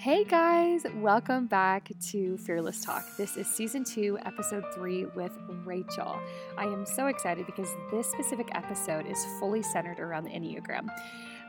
[0.00, 3.04] Hey guys, welcome back to Fearless Talk.
[3.18, 5.32] This is season two, episode three with
[5.66, 6.18] Rachel.
[6.56, 10.88] I am so excited because this specific episode is fully centered around the Enneagram.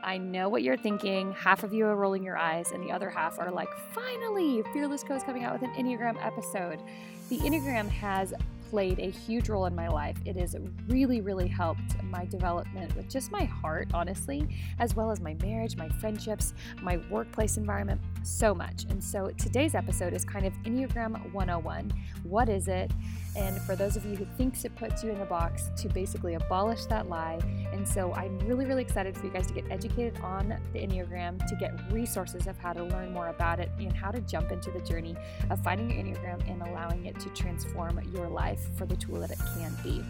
[0.04, 1.32] I know what you're thinking.
[1.32, 5.02] Half of you are rolling your eyes, and the other half are like, finally, Fearless
[5.02, 6.82] Co is coming out with an Enneagram episode.
[7.30, 8.34] The Enneagram has
[8.68, 10.18] played a huge role in my life.
[10.26, 10.56] It has
[10.88, 14.46] really, really helped my development with just my heart, honestly,
[14.78, 18.84] as well as my marriage, my friendships, my workplace environment, so much.
[18.90, 21.92] And so today's episode is kind of Enneagram 101.
[22.22, 22.90] What is it?
[23.34, 26.34] And for those of you who thinks it puts you in a box, to basically
[26.34, 27.38] abolish that lie.
[27.72, 31.44] And so I'm really, really excited for you guys to get educated on the Enneagram,
[31.46, 34.70] to get resources of how to learn more about it, and how to jump into
[34.70, 35.16] the journey
[35.50, 39.30] of finding your Enneagram and allowing it to transform your life for the tool that
[39.30, 40.04] it can be.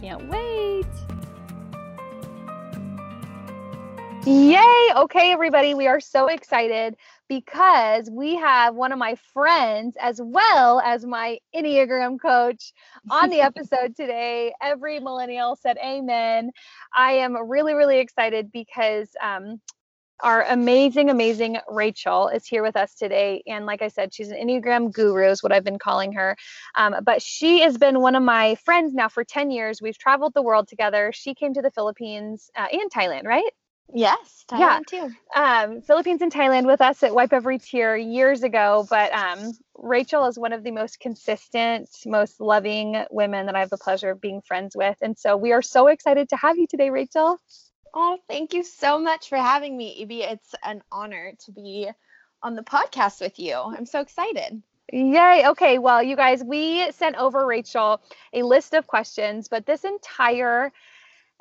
[0.00, 0.86] Can't wait!
[4.26, 4.88] Yay!
[4.96, 6.96] Okay, everybody, we are so excited
[7.28, 12.72] because we have one of my friends as well as my Enneagram coach
[13.10, 14.52] on the episode today.
[14.62, 16.50] Every millennial said amen.
[16.94, 19.60] I am really, really excited because um,
[20.20, 23.42] our amazing, amazing Rachel is here with us today.
[23.46, 26.36] And like I said, she's an Enneagram guru, is what I've been calling her.
[26.74, 29.82] Um, but she has been one of my friends now for 10 years.
[29.82, 31.10] We've traveled the world together.
[31.12, 33.50] She came to the Philippines uh, and Thailand, right?
[33.92, 34.80] Yes, Thailand yeah.
[34.86, 35.10] too.
[35.36, 38.86] Um, Philippines and Thailand with us at Wipe Every Tear years ago.
[38.88, 43.70] But um, Rachel is one of the most consistent, most loving women that I have
[43.70, 44.96] the pleasure of being friends with.
[45.02, 47.38] And so we are so excited to have you today, Rachel.
[47.94, 50.22] Oh, thank you so much for having me, Evie.
[50.22, 51.88] It's an honor to be
[52.42, 53.54] on the podcast with you.
[53.54, 54.60] I'm so excited.
[54.92, 55.46] Yay.
[55.48, 55.78] Okay.
[55.78, 58.00] Well, you guys, we sent over Rachel
[58.32, 60.72] a list of questions, but this entire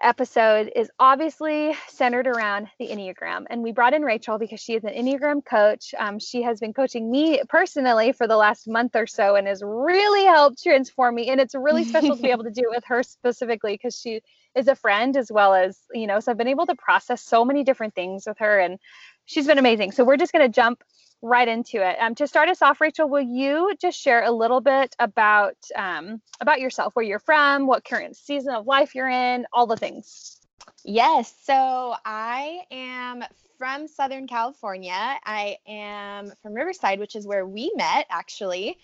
[0.01, 3.45] episode is obviously centered around the Enneagram.
[3.49, 5.93] And we brought in Rachel because she is an Enneagram coach.
[5.97, 9.61] Um, she has been coaching me personally for the last month or so and has
[9.63, 11.29] really helped transform me.
[11.29, 14.21] And it's really special to be able to do it with her specifically because she
[14.55, 17.43] is a friend as well as, you know, so I've been able to process so
[17.45, 18.79] many different things with her and
[19.25, 19.91] she's been amazing.
[19.91, 20.83] So we're just going to jump
[21.23, 21.97] right into it.
[21.99, 26.21] Um, to start us off, Rachel, will you just share a little bit about um,
[26.41, 30.39] about yourself, where you're from, what current season of life you're in, all the things?
[30.83, 31.33] Yes.
[31.43, 33.23] So I am
[33.57, 34.91] from Southern California.
[34.93, 38.77] I am from Riverside, which is where we met actually,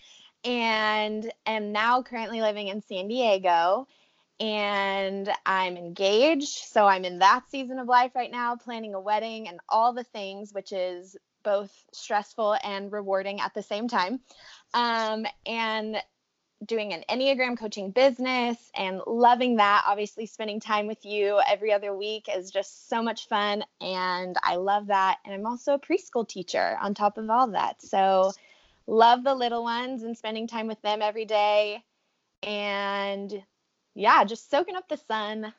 [0.46, 3.88] and am now currently living in San Diego.
[4.40, 6.66] And I'm engaged.
[6.70, 10.04] So I'm in that season of life right now, planning a wedding and all the
[10.04, 14.20] things, which is both stressful and rewarding at the same time.
[14.74, 15.98] Um, and
[16.66, 19.84] doing an Enneagram coaching business and loving that.
[19.88, 23.64] Obviously, spending time with you every other week is just so much fun.
[23.80, 25.20] And I love that.
[25.26, 27.82] And I'm also a preschool teacher on top of all that.
[27.82, 28.32] So,
[28.88, 31.84] love the little ones and spending time with them every day.
[32.44, 33.44] And
[33.96, 35.54] yeah, just soaking up the sun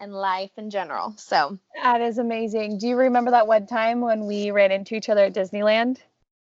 [0.00, 1.14] and life in general.
[1.16, 2.78] So that is amazing.
[2.78, 5.98] Do you remember that one time when we ran into each other at Disneyland?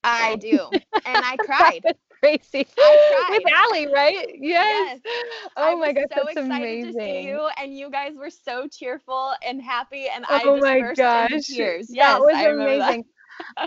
[0.04, 0.71] I do.
[1.06, 1.84] And I cried.
[2.21, 2.66] crazy.
[2.78, 3.41] I cried.
[3.44, 4.28] With Allie, right?
[4.34, 5.00] Yes.
[5.04, 5.15] yes.
[5.56, 6.93] Oh I my gosh, so that's excited amazing.
[6.93, 10.62] To see you and you guys were so cheerful and happy and I oh just
[10.62, 11.31] my burst gosh.
[11.31, 11.87] into tears.
[11.88, 12.78] Yes, that was amazing.
[12.78, 13.04] That.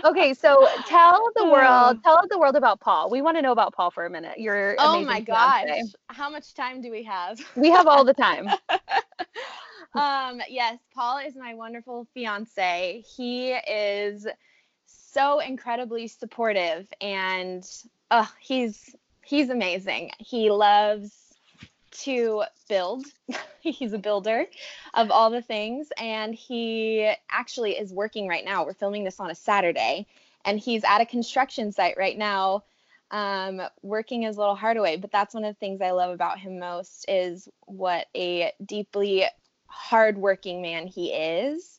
[0.04, 3.10] Okay, so tell the world, tell the world about Paul.
[3.10, 4.38] We want to know about Paul for a minute.
[4.38, 5.68] Your oh my gosh,
[6.08, 7.40] how much time do we have?
[7.56, 8.48] We have all the time
[9.94, 13.04] um, yes, Paul is my wonderful fiance.
[13.16, 14.26] He is
[14.86, 17.64] so incredibly supportive and
[18.10, 18.94] uh, he's
[19.24, 20.10] he's amazing.
[20.18, 21.21] He loves
[22.00, 23.06] to build.
[23.60, 24.46] he's a builder
[24.94, 28.64] of all the things and he actually is working right now.
[28.64, 30.06] We're filming this on a Saturday
[30.44, 32.64] and he's at a construction site right now
[33.12, 34.96] um, working his little heart away.
[34.96, 39.26] But that's one of the things I love about him most is what a deeply
[39.66, 41.78] hardworking man he is.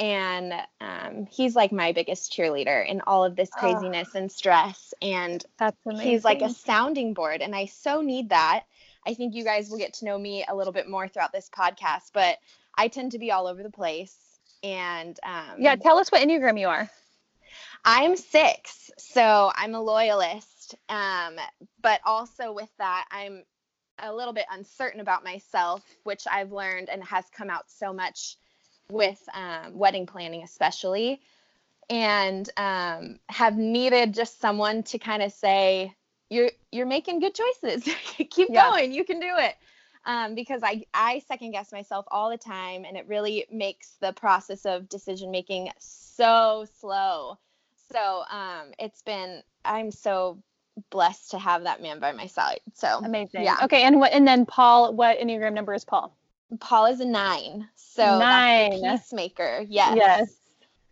[0.00, 3.60] And um, he's like my biggest cheerleader in all of this ah.
[3.60, 4.92] craziness oh, and stress.
[5.00, 6.06] And that's amazing.
[6.06, 7.40] he's like a sounding board.
[7.40, 8.64] And I so need that.
[9.06, 11.50] I think you guys will get to know me a little bit more throughout this
[11.56, 12.38] podcast, but
[12.76, 14.16] I tend to be all over the place.
[14.62, 16.90] And um, yeah, tell us what Enneagram you are.
[17.84, 20.74] I'm six, so I'm a loyalist.
[20.88, 21.36] Um,
[21.82, 23.44] but also with that, I'm
[23.98, 28.36] a little bit uncertain about myself, which I've learned and has come out so much
[28.90, 31.20] with um, wedding planning, especially,
[31.90, 35.94] and um, have needed just someone to kind of say,
[36.30, 37.84] "You're you're making good choices.
[38.30, 38.70] Keep yeah.
[38.70, 38.92] going.
[38.92, 39.54] You can do it."
[40.06, 44.12] Um, because I I second guess myself all the time, and it really makes the
[44.12, 47.38] process of decision making so slow.
[47.92, 50.42] So um, it's been I'm so
[50.90, 52.60] blessed to have that man by my side.
[52.74, 53.44] So Amazing.
[53.44, 53.56] Yeah.
[53.62, 56.16] Okay, and what and then Paul, what Enneagram number is Paul?
[56.60, 57.68] Paul is a nine.
[57.76, 58.80] So Nine.
[58.80, 59.64] peacemaker.
[59.68, 59.96] Yes.
[59.96, 60.32] Yes.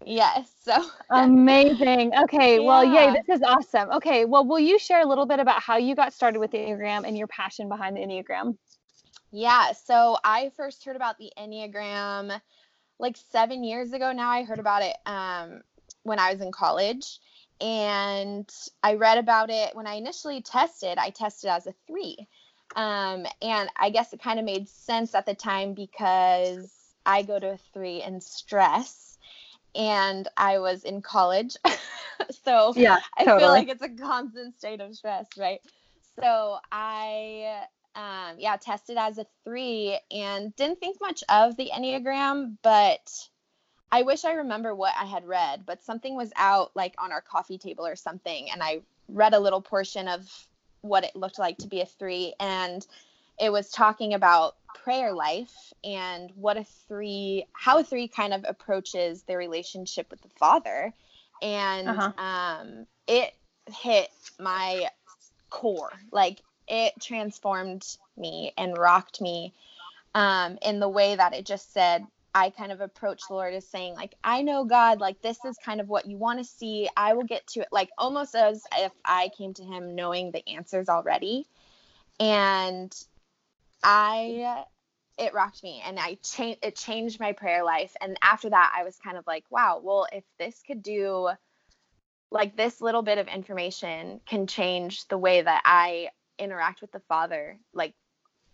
[0.06, 0.50] Yes.
[0.62, 2.12] So Amazing.
[2.24, 2.60] Okay.
[2.60, 3.90] Well, yay, this is awesome.
[3.90, 4.24] Okay.
[4.24, 7.06] Well, will you share a little bit about how you got started with the Enneagram
[7.06, 8.56] and your passion behind the Enneagram?
[9.34, 12.38] Yeah, so I first heard about the Enneagram
[12.98, 14.28] like seven years ago now.
[14.28, 15.62] I heard about it um,
[16.02, 17.18] when I was in college.
[17.60, 18.50] And
[18.82, 20.98] I read about it when I initially tested.
[20.98, 22.28] I tested as a three.
[22.74, 26.72] Um, and I guess it kind of made sense at the time because
[27.06, 29.11] I go to a three in stress
[29.74, 31.56] and I was in college.
[32.44, 32.98] so Yeah.
[33.16, 35.60] I feel like it's a constant state of stress, right?
[36.20, 37.64] So I,
[37.94, 43.28] um, yeah, tested as a three and didn't think much of the Enneagram, but
[43.90, 47.20] I wish I remember what I had read, but something was out like on our
[47.20, 50.28] coffee table or something, and I read a little portion of
[50.80, 52.86] what it looked like to be a three, and
[53.42, 58.44] it was talking about prayer life and what a three, how a three kind of
[58.48, 60.94] approaches their relationship with the Father,
[61.42, 62.12] and Uh-huh.
[62.18, 63.34] um, it
[63.68, 64.08] hit
[64.40, 64.88] my
[65.50, 67.84] core, like it transformed
[68.16, 69.54] me and rocked me
[70.14, 73.68] um, in the way that it just said I kind of approach the Lord as
[73.68, 76.88] saying, like, I know God, like, this is kind of what you want to see.
[76.96, 80.48] I will get to it, like, almost as if I came to Him knowing the
[80.48, 81.46] answers already.
[82.20, 82.92] And
[83.82, 84.64] I,
[85.18, 87.94] it rocked me and I changed, it changed my prayer life.
[88.00, 91.30] And after that, I was kind of like, wow, well, if this could do,
[92.30, 96.08] like, this little bit of information can change the way that I
[96.38, 97.94] interact with the Father, like,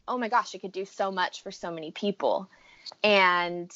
[0.07, 2.51] oh my gosh, it could do so much for so many people.
[3.03, 3.71] And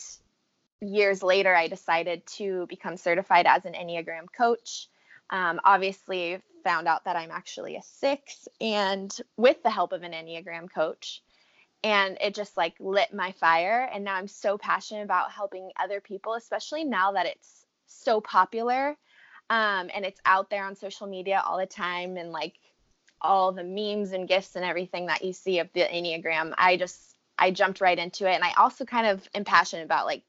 [0.81, 4.89] years later, I decided to become certified as an Enneagram coach.
[5.31, 10.13] Um, obviously, found out that I'm actually a six, and with the help of an
[10.13, 11.23] Enneagram coach.
[11.85, 13.89] And it just like lit my fire.
[13.93, 18.97] And now I'm so passionate about helping other people, especially now that it's so popular
[19.51, 22.17] um, and it's out there on social media all the time.
[22.17, 22.55] And like
[23.21, 27.17] all the memes and GIFs and everything that you see of the Enneagram, I just
[27.39, 28.35] I jumped right into it.
[28.35, 30.23] And I also kind of am passionate about like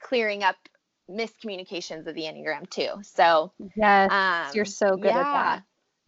[0.00, 0.56] clearing up
[1.10, 2.90] miscommunications of the Enneagram too.
[3.02, 4.10] So Yes.
[4.12, 5.62] um, you're so good at that.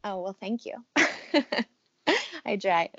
[0.04, 0.74] Oh well, thank you.
[2.44, 2.90] I try.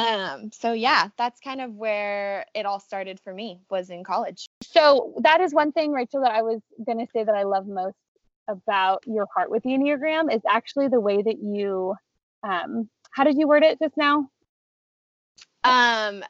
[0.00, 4.46] Um, so yeah, that's kind of where it all started for me was in college.
[4.62, 7.66] So that is one thing, Rachel, that I was going to say that I love
[7.66, 7.96] most
[8.48, 11.94] about your heart with the Enneagram is actually the way that you,
[12.42, 14.28] um, how did you word it just now?
[15.64, 16.24] Um,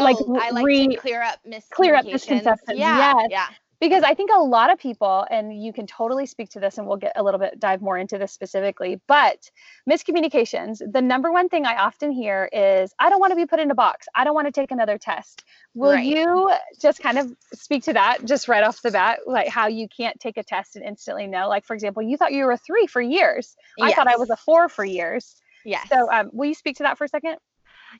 [0.00, 1.70] Like, oh, I like re- to clear up miscommunications.
[1.70, 3.28] clear up misconceptions, Yeah, yes.
[3.30, 3.46] yeah.
[3.88, 6.86] Because I think a lot of people, and you can totally speak to this, and
[6.86, 9.50] we'll get a little bit dive more into this specifically, but
[9.88, 13.60] miscommunications, the number one thing I often hear is, I don't want to be put
[13.60, 14.06] in a box.
[14.14, 15.44] I don't want to take another test.
[15.74, 16.04] Will Right.
[16.04, 19.88] you just kind of speak to that just right off the bat, like how you
[19.88, 21.48] can't take a test and instantly know?
[21.48, 23.56] Like, for example, you thought you were a three for years.
[23.80, 25.36] I thought I was a four for years.
[25.64, 25.88] Yes.
[25.88, 27.36] So, um, will you speak to that for a second?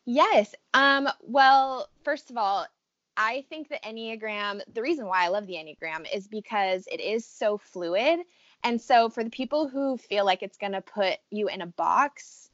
[0.05, 0.55] Yes.
[0.75, 2.67] Um, well, first of all,
[3.17, 7.27] I think the Enneagram, the reason why I love the Enneagram is because it is
[7.27, 8.21] so fluid.
[8.63, 11.67] And so for the people who feel like it's going to put you in a
[11.67, 12.51] box,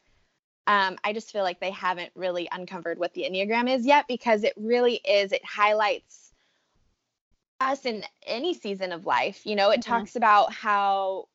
[0.67, 4.45] um, I just feel like they haven't really uncovered what the Enneagram is yet because
[4.45, 6.33] it really is, it highlights
[7.61, 9.47] us in any season of life.
[9.47, 9.85] You know, it Mhm.
[9.87, 11.29] talks about how,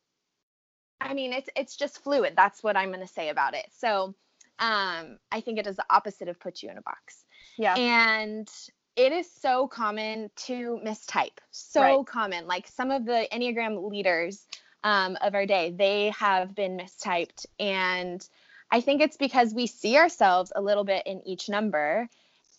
[1.01, 2.33] I mean, it's it's just fluid.
[2.35, 3.67] That's what I'm going to say about it.
[3.71, 4.15] So,
[4.59, 7.25] um, I think it does the opposite of put you in a box.
[7.57, 7.75] Yeah.
[7.75, 8.49] And
[8.95, 11.37] it is so common to mistype.
[11.51, 12.05] So Right.
[12.07, 12.47] common.
[12.47, 14.45] Like some of the Enneagram leaders
[14.83, 17.45] um, of our day, they have been mistyped.
[17.59, 18.27] And
[18.71, 22.07] I think it's because we see ourselves a little bit in each number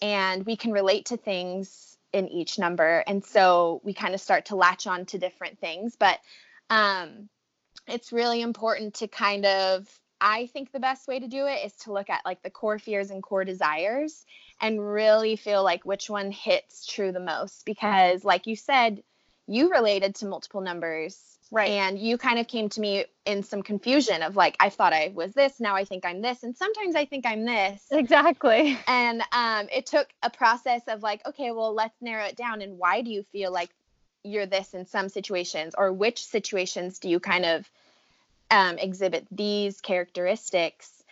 [0.03, 3.03] and we can relate to things in each number.
[3.07, 5.97] And so we kind of start to latch on to different things.
[5.97, 6.19] But
[6.69, 7.29] um,
[7.87, 9.89] it's really important to kind of
[10.21, 12.79] I think the best way to do it is to look at like the core
[12.79, 14.25] fears and core desires
[14.61, 19.03] and really feel like which one hits true the most because like you said
[19.47, 21.21] you related to multiple numbers
[21.53, 21.71] Right.
[21.71, 25.13] and you kind of came to me in some confusion of like I thought I
[25.15, 28.77] was this now I think I'm this and sometimes I think I'm this Exactly.
[28.89, 32.79] and um, it took a process of like okay well let's narrow it down and
[32.79, 33.71] why do you feel like
[34.25, 37.71] you're this in some situations or which situations do you kind of
[38.51, 41.03] um, exhibit these characteristics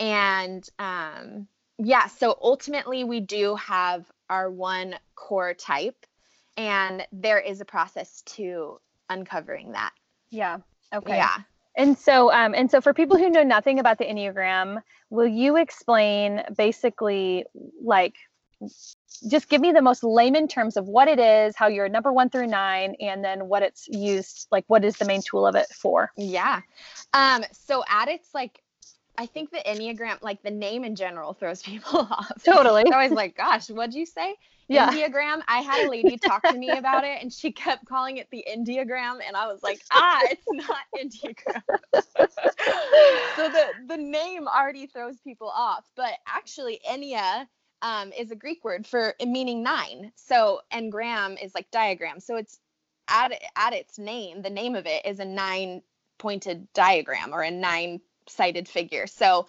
[0.00, 1.46] and um,
[1.78, 6.06] yeah so ultimately we do have our one core type
[6.56, 9.92] and there is a process to uncovering that
[10.32, 10.58] Yeah.
[10.92, 11.16] Okay.
[11.16, 11.36] Yeah.
[11.76, 15.56] And so, um, and so for people who know nothing about the Enneagram, will you
[15.56, 17.44] explain basically
[17.82, 18.14] like
[19.20, 22.30] just give me the most layman terms of what it is, how you're number one
[22.30, 25.68] through nine, and then what it's used, like what is the main tool of it
[25.68, 26.10] for?
[26.16, 26.60] Yeah.
[27.12, 28.62] Um, so at its like
[29.18, 32.42] I think the Enneagram, like the name in general, throws people off.
[32.44, 32.84] Totally.
[32.84, 34.36] Was like, gosh, what'd you say?
[34.68, 34.90] Yeah.
[34.90, 35.42] Enneagram.
[35.48, 38.44] I had a lady talk to me about it and she kept calling it the
[38.50, 39.18] Enneagram.
[39.26, 41.62] And I was like, ah, it's not Enneagram.
[43.36, 45.84] so the, the name already throws people off.
[45.94, 47.46] But actually, Ennea
[47.82, 50.12] um, is a Greek word for meaning nine.
[50.16, 52.20] So, and gram is like diagram.
[52.20, 52.58] So it's
[53.08, 55.82] at, at its name, the name of it is a nine
[56.18, 59.06] pointed diagram or a nine sided figure.
[59.06, 59.48] So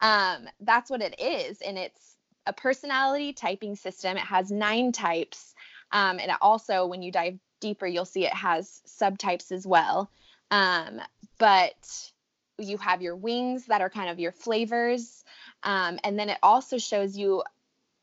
[0.00, 1.60] um, that's what it is.
[1.60, 4.16] And it's a personality typing system.
[4.16, 5.54] It has nine types.
[5.92, 10.10] Um, and also, when you dive deeper, you'll see it has subtypes as well.
[10.50, 11.00] Um,
[11.38, 12.10] but
[12.58, 15.24] you have your wings that are kind of your flavors.
[15.62, 17.42] Um, and then it also shows you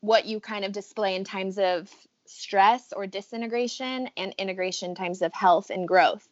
[0.02, 1.88] what you kind of display in times of
[2.26, 6.28] stress or disintegration and integration times of health and growth.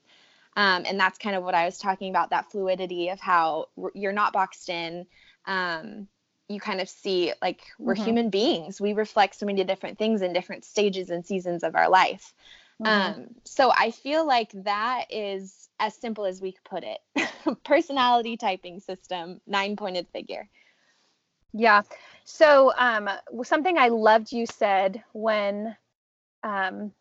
[0.56, 4.12] Um, and that's kind of what I was talking about that fluidity of how you're
[4.12, 5.06] not boxed in.
[5.46, 6.08] Um,
[6.48, 8.04] you kind of see like we're mm-hmm.
[8.04, 8.80] human beings.
[8.80, 12.34] We reflect so many different things in different stages and seasons of our life.
[12.82, 13.20] Mm-hmm.
[13.20, 18.36] Um, so I feel like that is as simple as we could put it personality
[18.36, 20.48] typing system, nine pointed figure.
[21.52, 21.82] Yeah.
[22.24, 23.08] So um,
[23.42, 25.76] something I loved you said when
[26.42, 26.92] um,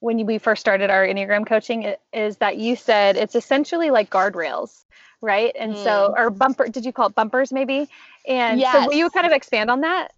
[0.00, 4.84] when we first started our Enneagram coaching is that you said it's essentially like guardrails,
[5.20, 5.54] right?
[5.58, 5.84] And mm.
[5.84, 7.88] so, or bumper, did you call it bumpers maybe?
[8.26, 8.72] And yes.
[8.72, 10.12] so will you kind of expand on that?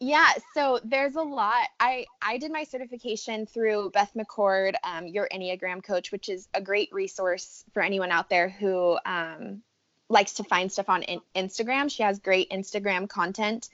[0.00, 1.66] Yeah, so there's a lot.
[1.80, 6.60] I I did my certification through Beth McCord, um, your Enneagram coach, which is a
[6.60, 9.62] great resource for anyone out there who um,
[10.08, 11.90] likes to find stuff on in- Instagram.
[11.90, 13.68] She has great Instagram content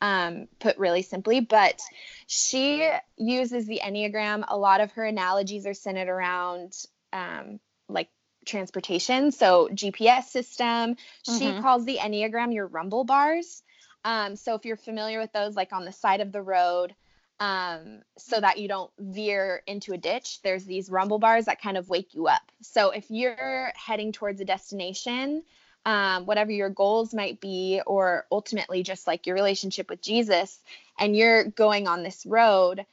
[0.00, 1.40] um, put really simply.
[1.40, 1.80] But
[2.26, 4.44] she uses the Enneagram.
[4.48, 6.74] A lot of her analogies are centered around
[7.12, 8.08] um, like
[8.46, 9.32] transportation.
[9.32, 10.94] So GPS system.
[10.94, 11.38] Mm-hmm.
[11.38, 13.62] She calls the Enneagram your rumble bars.
[14.04, 16.94] Um, so if you're familiar with those, like on the side of the road,
[17.38, 21.78] um, so that you don't veer into a ditch, there's these rumble bars that kind
[21.78, 22.42] of wake you up.
[22.60, 25.42] So if you're heading towards a destination,
[25.84, 30.58] um, whatever your goals might be, or ultimately just like your relationship with Jesus,
[30.98, 32.84] and you're going on this road,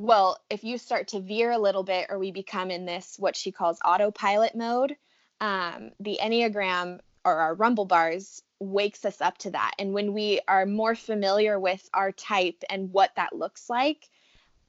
[0.00, 3.36] well, if you start to veer a little bit, or we become in this what
[3.36, 4.96] she calls autopilot mode,
[5.40, 9.72] um, the Enneagram or our rumble bars wakes us up to that.
[9.78, 14.08] And when we are more familiar with our type and what that looks like,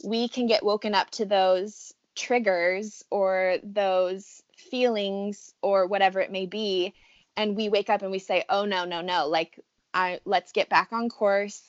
[0.04, 6.46] we can get woken up to those triggers or those feelings or whatever it may
[6.46, 6.94] be
[7.40, 9.58] and we wake up and we say oh no no no like
[9.94, 11.64] i let's get back on course.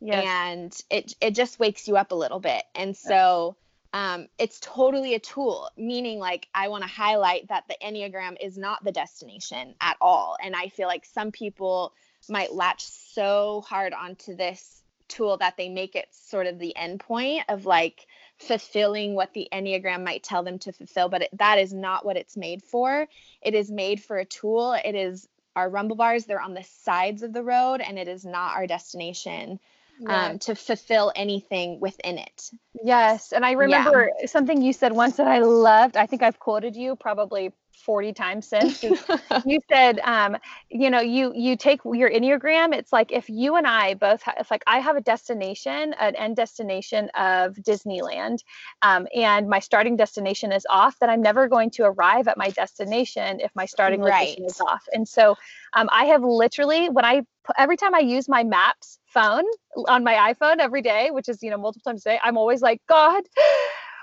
[0.00, 0.24] Yes.
[0.26, 2.62] and it it just wakes you up a little bit.
[2.74, 3.56] And so
[3.94, 8.56] um, it's totally a tool meaning like i want to highlight that the enneagram is
[8.58, 10.36] not the destination at all.
[10.42, 11.92] And i feel like some people
[12.28, 17.00] might latch so hard onto this tool that they make it sort of the end
[17.00, 18.06] point of like
[18.38, 22.16] fulfilling what the Enneagram might tell them to fulfill, but it, that is not what
[22.16, 23.06] it's made for.
[23.42, 24.76] It is made for a tool.
[24.84, 28.26] It is our rumble bars, they're on the sides of the road, and it is
[28.26, 29.58] not our destination.
[30.06, 32.50] Um, to fulfill anything within it.
[32.84, 33.32] Yes.
[33.32, 34.26] And I remember yeah.
[34.26, 35.96] something you said once that I loved.
[35.96, 38.82] I think I've quoted you probably 40 times since
[39.44, 40.36] you said um,
[40.70, 44.34] you know you you take your enneagram it's like if you and i both ha-
[44.40, 48.38] if like i have a destination an end destination of disneyland
[48.82, 52.50] um, and my starting destination is off then i'm never going to arrive at my
[52.50, 54.20] destination if my starting right.
[54.20, 55.36] location is off and so
[55.74, 57.22] um, i have literally when i
[57.58, 59.44] every time i use my maps phone
[59.88, 62.60] on my iphone every day which is you know multiple times a day i'm always
[62.60, 63.22] like god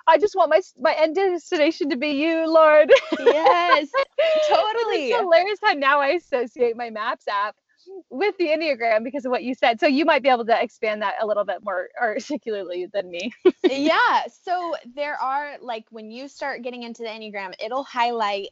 [0.05, 2.91] I just want my my end destination to be you, Lord.
[3.19, 3.87] Yes,
[4.49, 5.11] totally.
[5.11, 7.55] it's hilarious how now I associate my Maps app
[8.09, 9.79] with the Enneagram because of what you said.
[9.79, 13.33] So you might be able to expand that a little bit more articulately than me.
[13.63, 14.23] yeah.
[14.43, 18.49] So there are like when you start getting into the Enneagram, it'll highlight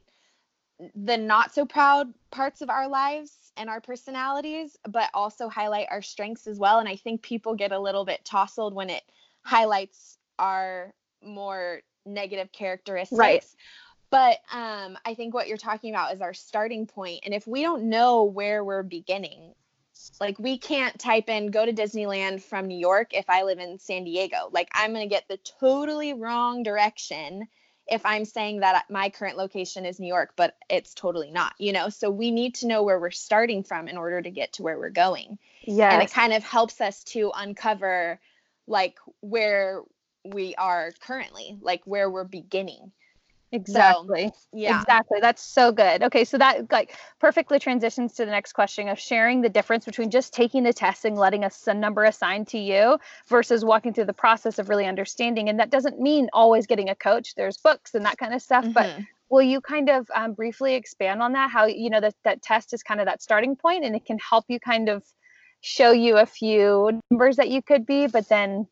[0.96, 6.02] the not so proud parts of our lives and our personalities, but also highlight our
[6.02, 6.80] strengths as well.
[6.80, 9.04] And I think people get a little bit tousled when it
[9.44, 13.18] highlights our more negative characteristics.
[13.18, 13.46] Right.
[14.10, 17.22] But um, I think what you're talking about is our starting point.
[17.24, 19.54] And if we don't know where we're beginning,
[20.20, 23.80] like we can't type in go to Disneyland from New York if I live in
[23.80, 24.50] San Diego.
[24.52, 27.48] Like I'm going to get the totally wrong direction
[27.91, 31.74] if I'm saying that my current location is New York, but it's totally not, you
[31.74, 31.89] know?
[31.89, 34.79] So we need to know where we're starting from in order to get to where
[34.79, 35.38] we're going.
[35.63, 35.93] Yeah.
[35.93, 38.19] And it kind of helps us to uncover
[38.65, 39.81] like where
[40.24, 42.93] we are currently, like where we're beginning.
[43.51, 44.27] Exactly.
[44.27, 44.79] So, yeah.
[44.79, 45.20] Exactly.
[45.22, 46.03] That's so good.
[46.03, 50.10] Okay, so that like perfectly transitions to the next question of sharing the difference between
[50.10, 54.05] just taking the test and letting us a number assigned to you versus walking through
[54.05, 55.50] the process of really understanding.
[55.50, 57.36] And that doesn't mean always getting a coach.
[57.36, 58.74] There's books and that kind of stuff, mm-hmm.
[58.74, 58.96] but
[59.31, 62.74] will you kind of um, briefly expand on that how you know that that test
[62.74, 65.03] is kind of that starting point and it can help you kind of
[65.62, 68.67] show you a few numbers that you could be but then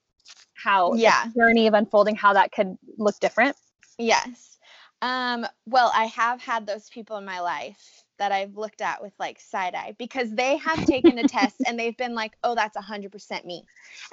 [0.53, 3.55] how yeah journey of unfolding how that could look different
[3.97, 4.57] yes
[5.01, 9.13] um, well, I have had those people in my life that I've looked at with
[9.17, 12.77] like side eye because they have taken a test and they've been like, oh, that's
[12.77, 13.63] 100% me.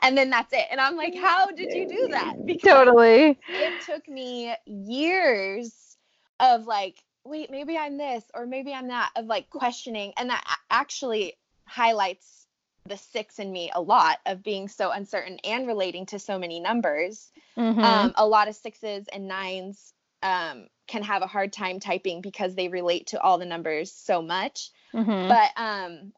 [0.02, 0.66] And then that's it.
[0.71, 2.35] And I'm like, how did you do that?
[2.47, 3.38] Because totally.
[3.49, 5.97] It took me years
[6.38, 10.12] of like, wait, maybe I'm this or maybe I'm that, of like questioning.
[10.16, 12.47] And that actually highlights
[12.87, 16.61] the six in me a lot of being so uncertain and relating to so many
[16.61, 17.33] numbers.
[17.59, 17.81] Mm-hmm.
[17.81, 22.55] Um, a lot of sixes and nines um, can have a hard time typing because
[22.55, 24.71] they relate to all the numbers so much.
[24.95, 25.28] Mm-hmm.
[25.28, 26.12] But um,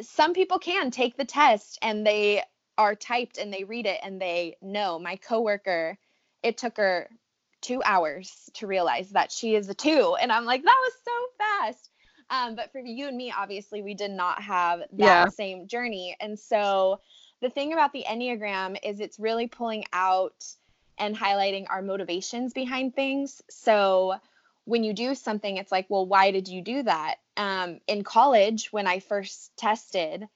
[0.00, 2.42] some people can take the test and they
[2.76, 4.98] are typed and they read it and they know.
[4.98, 5.98] My coworker,
[6.42, 7.08] it took her
[7.60, 10.16] two hours to realize that she is a two.
[10.20, 11.90] And I'm like, that was so fast.
[12.30, 15.28] Um, but for you and me, obviously, we did not have that yeah.
[15.28, 16.16] same journey.
[16.20, 17.00] And so
[17.40, 20.34] the thing about the Enneagram is it's really pulling out
[20.98, 23.42] and highlighting our motivations behind things.
[23.50, 24.16] So
[24.64, 27.16] when you do something, it's like, well, why did you do that?
[27.36, 30.26] Um, in college, when I first tested,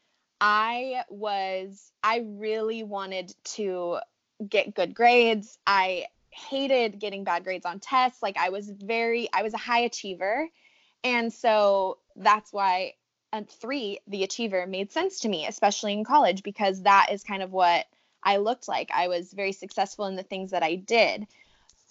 [0.41, 3.99] I was, I really wanted to
[4.49, 5.59] get good grades.
[5.67, 8.23] I hated getting bad grades on tests.
[8.23, 10.49] Like I was very, I was a high achiever.
[11.05, 12.95] And so that's why
[13.33, 17.43] and three, the achiever made sense to me, especially in college, because that is kind
[17.43, 17.87] of what
[18.23, 18.91] I looked like.
[18.93, 21.27] I was very successful in the things that I did.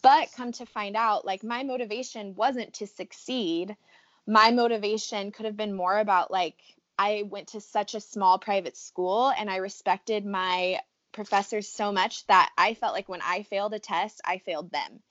[0.02, 3.76] But come to find out, like my motivation wasn't to succeed.
[4.28, 6.56] My motivation could have been more about like,
[6.98, 10.80] I went to such a small private school and I respected my
[11.12, 15.02] professors so much that I felt like when I failed a test, I failed them.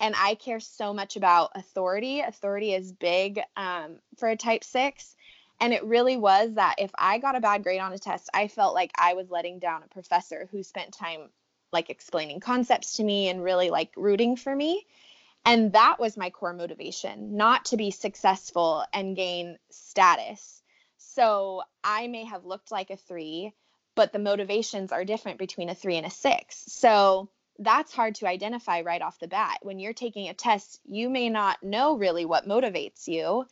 [0.00, 2.20] And I care so much about authority.
[2.20, 5.14] Authority is big um, for a type six.
[5.60, 8.48] And it really was that if I got a bad grade on a test, I
[8.48, 11.28] felt like I was letting down a professor who spent time
[11.72, 14.86] like explaining concepts to me and really like rooting for me.
[15.44, 20.62] And that was my core motivation, not to be successful and gain status.
[20.98, 23.52] So I may have looked like a three,
[23.94, 26.64] but the motivations are different between a three and a six.
[26.68, 29.58] So that's hard to identify right off the bat.
[29.62, 33.46] When you're taking a test, you may not know really what motivates you.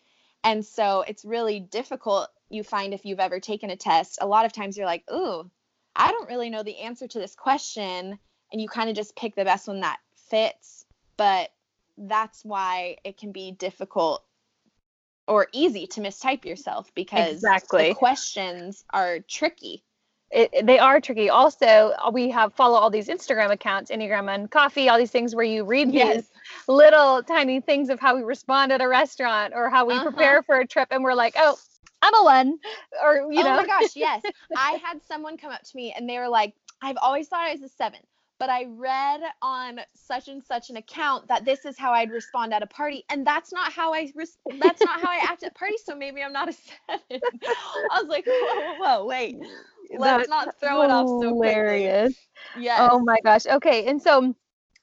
[0.44, 2.28] And so it's really difficult.
[2.48, 5.50] You find if you've ever taken a test, a lot of times you're like, ooh,
[5.94, 8.18] I don't really know the answer to this question.
[8.52, 9.98] And you kind of just pick the best one that
[10.30, 10.86] fits.
[11.16, 11.50] But
[11.96, 14.24] that's why it can be difficult
[15.26, 17.88] or easy to mistype yourself because exactly.
[17.88, 19.84] the questions are tricky
[20.30, 21.30] it, they are tricky.
[21.30, 25.34] Also, uh, we have follow all these Instagram accounts, Enneagram and Coffee, all these things
[25.34, 26.16] where you read yes.
[26.16, 26.30] these
[26.66, 30.04] little tiny things of how we respond at a restaurant or how we uh-huh.
[30.04, 31.56] prepare for a trip, and we're like, oh,
[32.02, 32.58] I'm a one,
[33.02, 33.54] or you oh know.
[33.54, 34.22] Oh my gosh, yes.
[34.56, 37.52] I had someone come up to me and they were like, I've always thought I
[37.52, 38.00] was a seven,
[38.38, 42.52] but I read on such and such an account that this is how I'd respond
[42.52, 45.54] at a party, and that's not how I res- that's not how I act at
[45.54, 45.82] parties.
[45.84, 46.52] So maybe I'm not a
[46.88, 47.20] seven.
[47.90, 49.38] I was like, whoa, whoa, whoa wait
[49.96, 52.14] let's not throw it off so hilarious.
[52.58, 52.78] Yes.
[52.80, 53.46] Oh my gosh.
[53.46, 53.86] Okay.
[53.86, 54.34] And so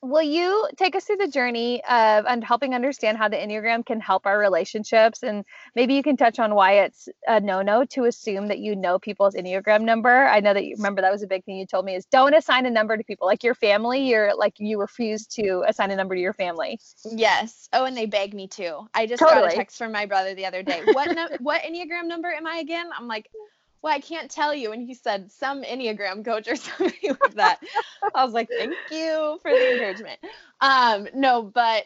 [0.06, 4.00] will you take us through the journey of and helping understand how the enneagram can
[4.00, 5.44] help our relationships and
[5.76, 9.34] maybe you can touch on why it's a no-no to assume that you know people's
[9.36, 11.96] enneagram number i know that you remember that was a big thing you told me
[11.96, 15.64] is don't assign a number to people like your family you're like you refuse to
[15.68, 16.80] assign a number to your family
[17.12, 19.48] yes oh and they beg me to i just totally.
[19.48, 22.46] got a text from my brother the other day what no- what enneagram number am
[22.46, 23.30] i again i'm like
[23.86, 24.72] well, I can't tell you.
[24.72, 27.60] And he said, some Enneagram coach or something like that.
[28.16, 30.20] I was like, thank you for the encouragement.
[30.60, 31.86] Um, no, but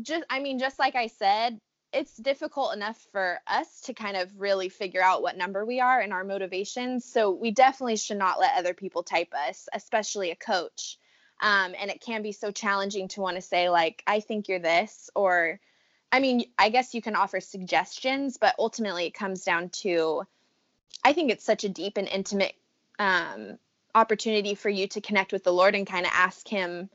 [0.00, 1.58] just, I mean, just like I said,
[1.92, 5.98] it's difficult enough for us to kind of really figure out what number we are
[5.98, 7.04] and our motivations.
[7.04, 10.98] So we definitely should not let other people type us, especially a coach.
[11.40, 14.60] Um, and it can be so challenging to want to say, like, I think you're
[14.60, 15.58] this, or,
[16.12, 20.22] I mean, I guess you can offer suggestions, but ultimately it comes down to,
[21.04, 22.54] I think it's such a deep and intimate
[22.98, 23.58] um,
[23.94, 26.90] opportunity for you to connect with the Lord and kind of ask Him,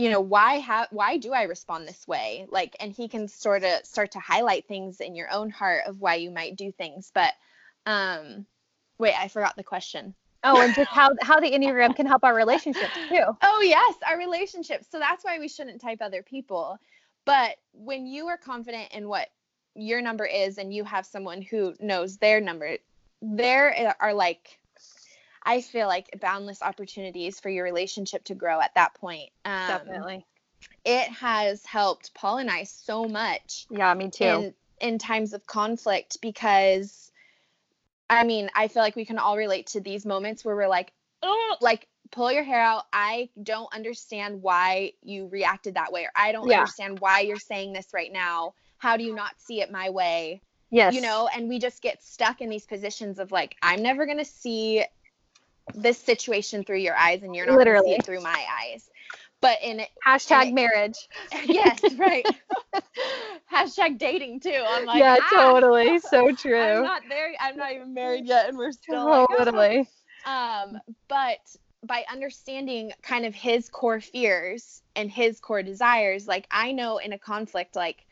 [0.00, 2.46] you know why have why do i respond this way?
[2.48, 6.00] Like and he can sort of start to highlight things in your own heart of
[6.00, 7.34] why you might do things but
[7.84, 8.46] um
[8.98, 10.14] wait i forgot the question.
[10.42, 13.24] Oh and just how how the enneagram can help our relationships too.
[13.42, 14.86] Oh yes our relationships.
[14.90, 16.78] So that's why we shouldn't type other people.
[17.26, 19.28] But when you are confident in what
[19.74, 22.78] your number is and you have someone who knows their number
[23.22, 24.58] there are like
[25.42, 29.30] I feel like boundless opportunities for your relationship to grow at that point.
[29.44, 30.26] Um, Definitely.
[30.84, 33.66] It has helped Paul and I so much.
[33.70, 34.24] Yeah, me too.
[34.24, 37.10] In, in times of conflict because
[38.08, 40.92] I mean, I feel like we can all relate to these moments where we're like,
[41.22, 42.84] oh, like pull your hair out.
[42.92, 46.58] I don't understand why you reacted that way, or I don't yeah.
[46.58, 48.54] understand why you're saying this right now.
[48.78, 50.42] How do you not see it my way?
[50.70, 50.94] Yes.
[50.94, 54.18] You know, and we just get stuck in these positions of like, I'm never going
[54.18, 54.84] to see
[55.74, 58.88] this situation through your eyes and you're not going to see it through my eyes.
[59.40, 60.96] But in hashtag in marriage.
[61.44, 62.26] Yes, right.
[63.52, 64.62] hashtag dating too.
[64.68, 65.98] I'm like, yeah, ah, totally.
[65.98, 66.60] So true.
[66.60, 67.32] I'm not there.
[67.40, 69.78] I'm not even married yet, and we're still totally.
[69.78, 69.88] Like,
[70.26, 70.62] oh.
[70.66, 71.38] Um, but
[71.82, 77.14] by understanding kind of his core fears and his core desires, like I know in
[77.14, 78.04] a conflict, like,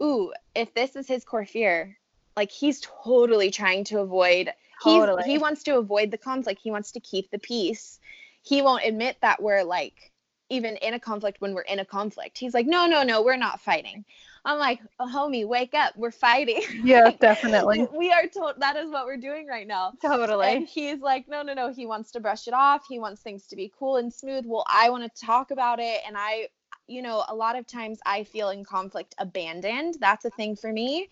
[0.00, 1.98] ooh, if this is his core fear,
[2.36, 5.24] like he's totally trying to avoid totally.
[5.24, 6.60] he wants to avoid the conflict.
[6.62, 7.98] He wants to keep the peace.
[8.42, 10.12] He won't admit that we're like
[10.48, 12.38] even in a conflict when we're in a conflict.
[12.38, 14.04] He's like no no no we're not fighting.
[14.44, 15.96] I'm like oh, homie wake up.
[15.96, 16.62] We're fighting.
[16.84, 17.88] Yeah definitely.
[17.96, 19.92] we are told that is what we're doing right now.
[20.00, 20.46] Totally.
[20.46, 22.86] And he's like no no no he wants to brush it off.
[22.88, 24.44] He wants things to be cool and smooth.
[24.46, 26.02] Well i want to talk about it.
[26.06, 26.48] And i
[26.86, 29.96] you know a lot of times i feel in conflict abandoned.
[30.00, 31.08] That's a thing for me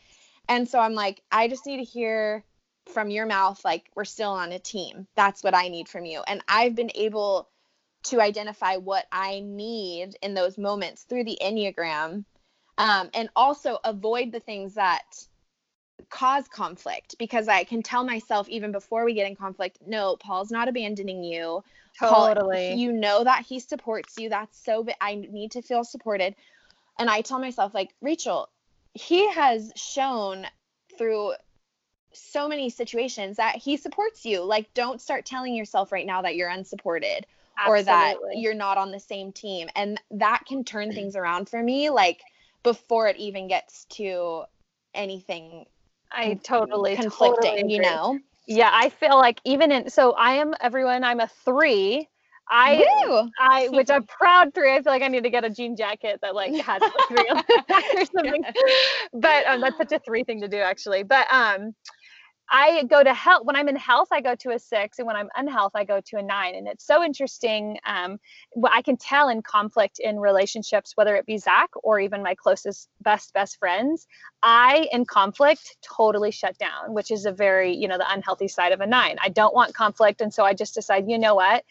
[0.48, 2.44] and so I'm like, I just need to hear
[2.92, 5.07] from your mouth, like, we're still on a team.
[5.16, 6.22] That's what I need from you.
[6.26, 7.48] And I've been able
[8.04, 12.24] to identify what I need in those moments through the Enneagram
[12.76, 15.04] um, and also avoid the things that
[16.11, 20.50] cause conflict because I can tell myself even before we get in conflict, no, Paul's
[20.50, 21.62] not abandoning you.
[21.98, 22.68] Totally.
[22.68, 24.28] Paul, you know that he supports you.
[24.28, 26.35] That's so, I need to feel supported.
[26.98, 28.48] And I tell myself, like, Rachel,
[28.94, 30.46] he has shown
[30.96, 31.35] through
[32.12, 34.42] so many situations that he supports you.
[34.42, 37.26] Like, don't start telling yourself right now that you're unsupported
[37.59, 37.80] Absolutely.
[37.80, 39.68] or that you're not on the same team.
[39.74, 42.22] And that can turn things around for me, like,
[42.62, 44.44] before it even gets to
[44.94, 45.66] anything.
[46.12, 48.20] I totally conflicting, totally you know?
[48.46, 52.09] Yeah, I feel like even in, so I am everyone, I'm a three
[52.50, 53.30] I, Woo!
[53.38, 54.74] I, which I'm proud three.
[54.74, 57.42] I feel like I need to get a jean jacket that like has three on
[57.48, 58.44] the back or something.
[59.12, 61.04] But um, that's such a three thing to do actually.
[61.04, 61.74] But um,
[62.50, 65.16] I go to health when I'm in health, I go to a six, and when
[65.16, 66.54] I'm unhealth, I go to a nine.
[66.54, 67.78] And it's so interesting.
[67.87, 68.18] Um,
[68.52, 72.35] what I can tell in conflict in relationships, whether it be Zach or even my
[72.35, 74.07] closest best best friends,
[74.42, 78.72] I in conflict totally shut down, which is a very you know the unhealthy side
[78.72, 79.16] of a nine.
[79.22, 81.64] I don't want conflict, and so I just decide, you know what,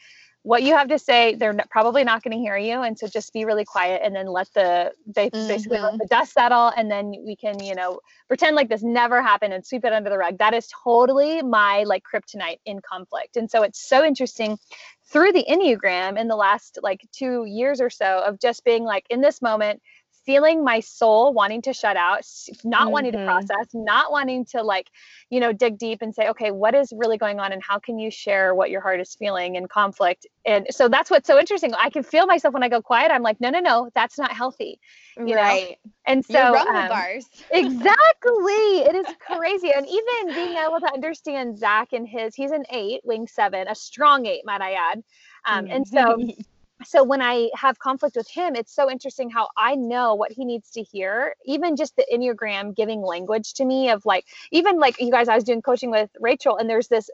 [0.43, 3.31] what you have to say they're probably not going to hear you and so just
[3.33, 5.47] be really quiet and then let the they mm-hmm.
[5.47, 5.97] basically let mm-hmm.
[5.97, 9.65] the dust settle and then we can you know pretend like this never happened and
[9.65, 13.63] sweep it under the rug that is totally my like kryptonite in conflict and so
[13.63, 14.57] it's so interesting
[15.05, 19.05] through the enneagram in the last like two years or so of just being like
[19.09, 19.81] in this moment
[20.25, 22.21] feeling my soul wanting to shut out,
[22.63, 22.91] not mm-hmm.
[22.91, 23.27] wanting to mm-hmm.
[23.27, 24.89] process, not wanting to like,
[25.29, 27.99] you know, dig deep and say, okay, what is really going on and how can
[27.99, 30.25] you share what your heart is feeling in conflict?
[30.45, 31.73] And so that's what's so interesting.
[31.73, 33.11] I can feel myself when I go quiet.
[33.11, 34.79] I'm like, no, no, no, that's not healthy.
[35.17, 35.77] You right.
[35.85, 35.91] Know?
[36.05, 37.25] And so um, bars.
[37.51, 38.53] exactly.
[38.81, 39.71] It is crazy.
[39.71, 43.75] And even being able to understand Zach and his, he's an eight, wing seven, a
[43.75, 45.03] strong eight, might I add.
[45.45, 46.17] Um, and so
[46.85, 50.45] so when I have conflict with him, it's so interesting how I know what he
[50.45, 51.35] needs to hear.
[51.45, 55.35] Even just the Enneagram giving language to me of like, even like you guys, I
[55.35, 57.09] was doing coaching with Rachel, and there's this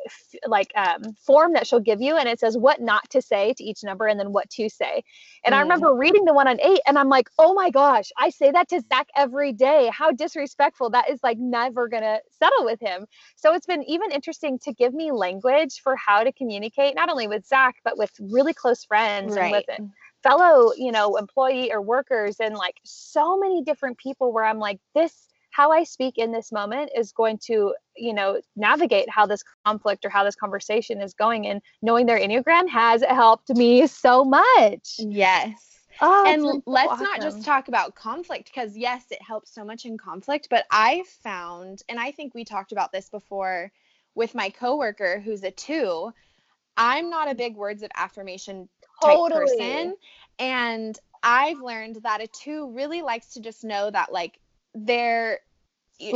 [0.45, 3.63] like um, form that she'll give you, and it says what not to say to
[3.63, 5.03] each number and then what to say.
[5.43, 5.57] And mm.
[5.57, 8.51] I remember reading the one on eight, and I'm like, oh my gosh, I say
[8.51, 9.89] that to Zach every day.
[9.93, 10.89] How disrespectful.
[10.91, 13.05] That is like never gonna settle with him.
[13.35, 17.27] So it's been even interesting to give me language for how to communicate, not only
[17.27, 19.43] with Zach, but with really close friends right.
[19.43, 19.58] and with
[20.23, 24.79] fellow you know employee or workers and like so many different people where i'm like
[24.93, 29.43] this how i speak in this moment is going to you know navigate how this
[29.65, 34.23] conflict or how this conversation is going and knowing their enneagram has helped me so
[34.23, 34.95] much.
[34.97, 35.65] Yes.
[36.01, 37.03] Oh, and let's awesome.
[37.03, 41.03] not just talk about conflict because yes, it helps so much in conflict, but I
[41.23, 43.71] found and I think we talked about this before
[44.15, 46.11] with my coworker who's a 2,
[46.77, 48.69] I'm not a big words of affirmation
[49.01, 49.57] type totally.
[49.57, 49.95] person.
[50.37, 54.39] And I've learned that a two really likes to just know that like
[54.73, 55.39] they're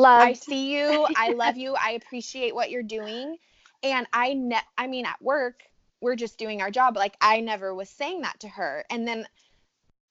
[0.06, 3.38] I see you, I love you, I appreciate what you're doing.
[3.82, 5.64] And I ne- I mean at work,
[6.02, 6.96] we're just doing our job.
[6.96, 8.86] Like I never was saying that to her.
[8.90, 9.28] And then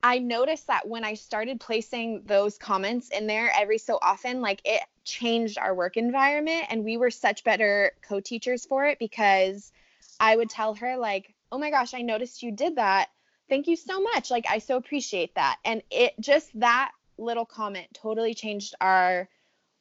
[0.02, 4.60] I noticed that when I started placing those comments in there every so often, like
[4.64, 9.70] it changed our work environment and we were such better co-teachers for it because
[10.18, 13.10] I would tell her like, "Oh my gosh, I noticed you did that.
[13.48, 14.30] Thank you so much.
[14.30, 19.28] Like I so appreciate that." And it just that little comment totally changed our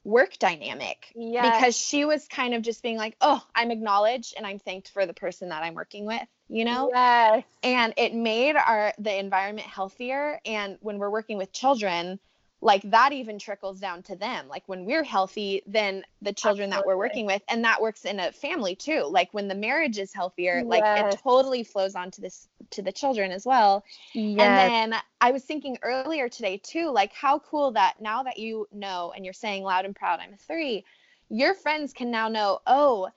[0.04, 1.50] work dynamic Yeah.
[1.50, 5.06] because she was kind of just being like, "Oh, I'm acknowledged and I'm thanked for
[5.06, 6.90] the person that I'm working with," you know?
[6.94, 7.44] Yes.
[7.64, 12.20] and it made our the environment healthier and when we're working with children
[12.62, 14.48] like that even trickles down to them.
[14.48, 18.20] Like when we're healthy then the children that we're working with and that works in
[18.20, 19.04] a family too.
[19.04, 22.92] Like when the marriage is healthier like it totally flows on to this to the
[22.92, 23.84] children as well.
[24.14, 24.40] Yes.
[24.42, 28.68] and then I was thinking earlier today too, like how cool that now that you
[28.72, 30.86] know and you're saying loud and proud, I'm a three,
[31.30, 33.10] your friends can now know, oh,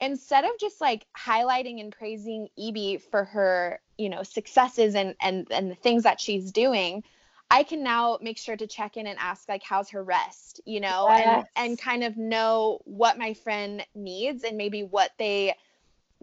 [0.00, 5.46] instead of just like highlighting and praising Evie for her, you know, successes and and
[5.50, 7.02] and the things that she's doing,
[7.50, 10.80] I can now make sure to check in and ask like how's her rest, you
[10.80, 11.18] know, Yes.
[11.18, 15.54] and and kind of know what my friend needs and maybe what they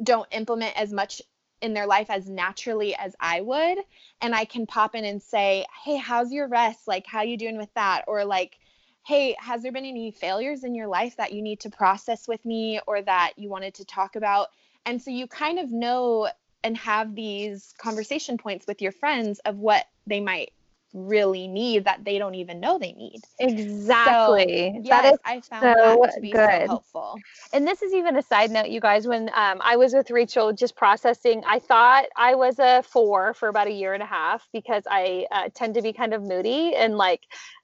[0.03, 1.21] don't implement as much
[1.61, 3.79] in their life as naturally as I would
[4.21, 6.87] and I can pop in and say, "Hey, how's your rest?
[6.87, 8.57] Like how you doing with that?" or like,
[9.05, 12.45] "Hey, has there been any failures in your life that you need to process with
[12.45, 14.49] me or that you wanted to talk about?"
[14.85, 16.29] And so you kind of know
[16.63, 20.53] and have these conversation points with your friends of what they might
[20.93, 23.21] really need that they don't even know they need.
[23.39, 24.79] exactly.
[24.81, 27.19] Yes, that is I found so that to be so helpful.
[27.53, 29.07] and this is even a side note, you guys.
[29.07, 33.49] When um, I was with Rachel, just processing, I thought I was a four for
[33.49, 36.75] about a year and a half because I uh, tend to be kind of moody
[36.75, 37.21] and like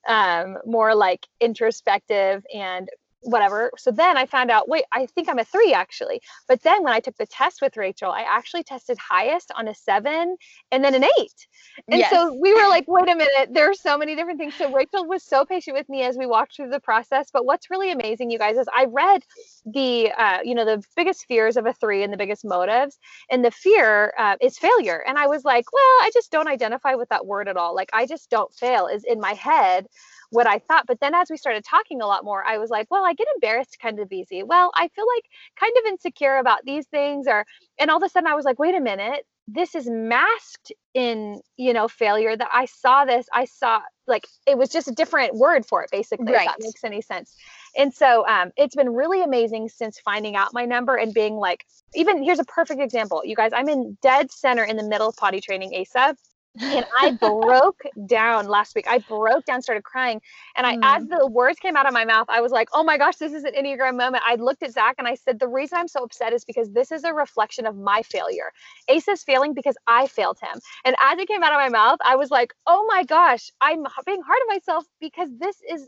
[0.08, 2.90] um, more like introspective and
[3.24, 3.72] whatever.
[3.78, 6.22] So then I found out, wait, I think I'm a three actually.
[6.48, 9.76] But then when I took the test with Rachel, I actually tested highest on a
[9.76, 10.38] seven
[10.72, 11.48] and then an eight.
[11.88, 14.56] And so we were like, wait a minute, there are so many different things.
[14.56, 17.30] So Rachel was so patient with me as we walked through the process.
[17.32, 19.24] But what's really amazing, you guys, is I read
[19.66, 23.00] the, uh, you know, the biggest fears of a three and the biggest motives.
[23.32, 25.04] And the fear uh, is failure.
[25.08, 27.76] And I was like, well, I just don't identify with that word at all.
[27.76, 29.88] Like, I just don't fail is in my head
[30.34, 30.88] what I thought.
[30.88, 33.28] But then as we started talking a lot more, I was like, well, I get
[33.36, 34.43] embarrassed kind of easy.
[34.43, 35.26] Well, I feel like
[35.60, 37.45] kind of insecure about these things or
[37.80, 41.41] and all of a sudden I was like, wait a minute, this is masked in,
[41.58, 43.28] you know, failure that I saw this.
[43.34, 46.45] I saw like it was just a different word for it basically, if Right.
[46.45, 47.36] that makes any sense.
[47.78, 51.65] And so um it's been really amazing since finding out my number and being like,
[51.93, 53.21] even here's a perfect example.
[53.26, 56.15] You guys, I'm in dead center in the middle of potty training ASA
[56.60, 58.86] and I broke down last week.
[58.88, 60.22] I broke down, started crying.
[60.56, 61.10] And I, as mm.
[61.10, 63.44] the words came out of my mouth, I was like, oh my gosh, this is
[63.44, 64.24] an Enneagram moment.
[64.26, 66.92] I looked at Zach and I said, the reason I'm so upset is because this
[66.92, 68.52] is a reflection of my failure.
[68.88, 70.60] Ace is failing because I failed him.
[70.86, 73.86] And as it came out of my mouth, I was like, oh my gosh, I'm
[74.06, 75.88] being hard on myself because this is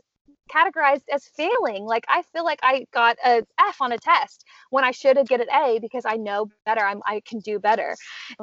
[0.52, 1.84] categorized as failing.
[1.84, 5.28] Like I feel like I got a F on a test when I should have
[5.28, 6.82] get an A because I know better.
[6.82, 7.96] I'm I can do better.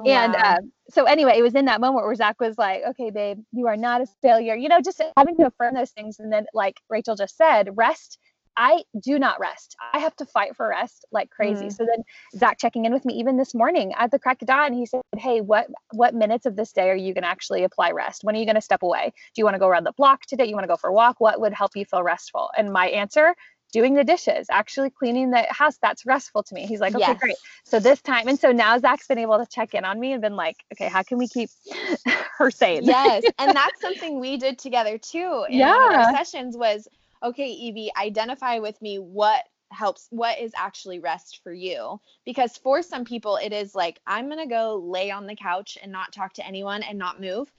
[0.06, 3.40] And um, so anyway, it was in that moment where Zach was like, "Okay, babe,
[3.52, 6.46] you are not a failure." You know, just having to affirm those things, and then
[6.54, 8.20] like Rachel just said, rest.
[8.58, 9.76] I do not rest.
[9.94, 11.70] I have to fight for rest like crazy.
[11.70, 11.76] Mm.
[11.76, 12.04] So then
[12.38, 15.02] Zach checking in with me even this morning at the crack of dawn, he said,
[15.18, 18.24] "Hey, what what minutes of this day are you going to actually apply rest?
[18.24, 19.12] When are you going to step away?
[19.34, 20.46] Do you want to go around the block today?
[20.46, 21.20] You want to go for a walk?
[21.20, 23.36] What would help you feel restful?" And my answer,
[23.72, 26.68] doing the dishes, actually cleaning the house, that's restful to me.
[26.68, 27.20] He's like, "Okay, Yes.
[27.20, 30.14] great." So this time, and so now Zach's been able to check in on me
[30.14, 31.50] and been like, "Okay, how can we keep
[32.38, 35.74] her sane?" yes and that's something we did together too in Yeah.
[35.86, 36.88] our sessions was
[37.24, 42.00] okay evie identify with me what helps what is actually rest for you.
[42.26, 45.78] Because for some people it is like i'm going to go lay on the couch
[45.82, 47.52] and not talk to anyone and not move.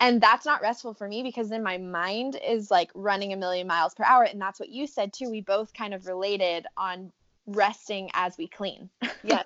[0.00, 3.68] And that's not restful for me because then my mind is like running a million
[3.68, 4.24] miles per hour.
[4.24, 5.30] And that's what you said too.
[5.30, 7.12] We both kind of related on
[7.46, 8.90] resting as we clean.
[9.24, 9.44] Yes,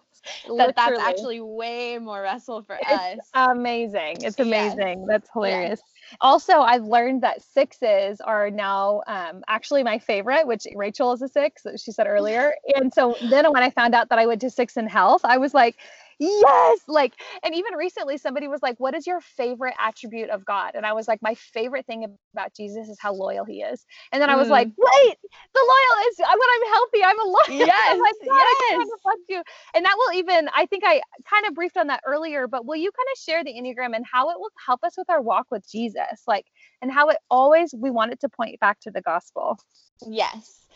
[0.58, 4.16] that that's actually way more restful for us It's amazing.
[4.22, 4.46] It's Yes.
[4.46, 5.06] amazing.
[5.06, 5.80] That's hilarious.
[6.20, 11.28] Also, I've learned that sixes are now um, actually my favorite, which Rachel is a
[11.28, 12.54] six, she said earlier.
[12.74, 15.38] And so then when I found out that I went to six in health, I
[15.38, 15.76] was like,
[16.18, 20.72] yes like and even recently somebody was like what is your favorite attribute of god?
[20.74, 23.84] And i was like my favorite thing about jesus is how loyal he is.
[24.12, 24.74] And then i was like mm.
[24.76, 25.16] wait
[25.54, 27.66] the loyal is when i'm healthy i'm a loyal.
[27.66, 28.88] Yes, I'm like, yes.
[29.28, 29.42] You.
[29.74, 32.76] And that will even i think i kind of briefed on that earlier but will
[32.76, 35.46] you kind of share the enneagram and how it will help us with our walk
[35.50, 36.46] with jesus like
[36.82, 39.58] and how it always we want it to point back to the gospel?
[40.06, 40.66] Yes.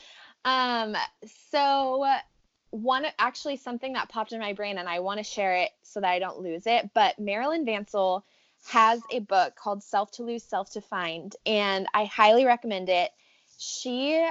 [0.44, 0.96] Um
[1.50, 2.06] so
[2.70, 6.00] one actually something that popped in my brain and I want to share it so
[6.00, 6.90] that I don't lose it.
[6.94, 8.22] But Marilyn Vancil
[8.68, 13.10] has a book called Self to Lose, Self to Find, and I highly recommend it.
[13.58, 14.26] She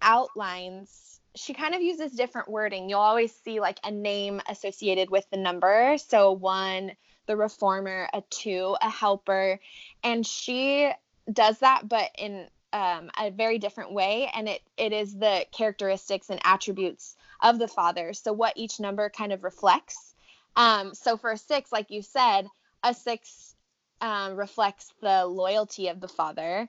[0.00, 2.88] outlines, she kind of uses different wording.
[2.88, 5.96] You'll always see like a name associated with the number.
[5.98, 6.92] So one,
[7.26, 9.60] the reformer, a two, a helper.
[10.02, 10.90] And she
[11.32, 14.30] does that, but in um, a very different way.
[14.34, 18.12] And it, it is the characteristics and attributes of the Father.
[18.12, 20.14] So, what each number kind of reflects.
[20.56, 22.48] Um, so, for a six, like you said,
[22.82, 23.54] a six
[24.00, 26.68] um, reflects the loyalty of the Father.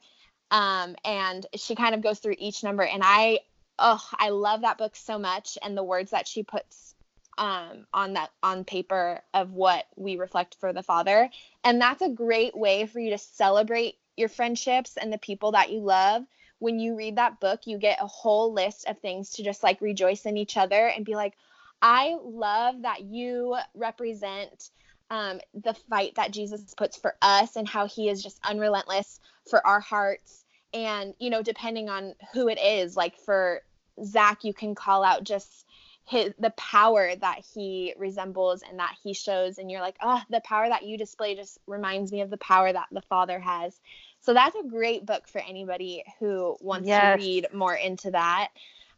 [0.51, 2.83] Um, and she kind of goes through each number.
[2.83, 3.39] And I,
[3.77, 5.57] oh, I love that book so much.
[5.61, 6.95] And the words that she puts
[7.37, 11.29] um, on that on paper of what we reflect for the Father.
[11.63, 15.71] And that's a great way for you to celebrate your friendships and the people that
[15.71, 16.23] you love
[16.59, 19.81] when you read that book, you get a whole list of things to just like
[19.81, 21.33] rejoice in each other and be like,
[21.81, 24.69] I love that you represent
[25.09, 29.19] um, the fight that Jesus puts for us and how he is just unrelentless
[29.49, 30.43] for our hearts.
[30.73, 33.61] And, you know, depending on who it is, like for
[34.03, 35.65] Zach, you can call out just
[36.09, 40.41] his the power that he resembles and that he shows and you're like oh the
[40.41, 43.79] power that you display just reminds me of the power that the father has
[44.21, 47.15] so that's a great book for anybody who wants yes.
[47.15, 48.49] to read more into that.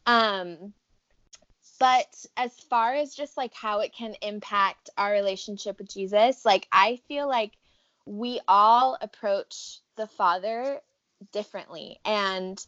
[0.06, 0.74] Um,
[1.80, 6.68] but as far as just like how it can impact our relationship with Jesus, like
[6.72, 7.54] I feel like
[8.06, 10.80] we all approach the Father
[11.32, 12.00] differently.
[12.06, 12.64] And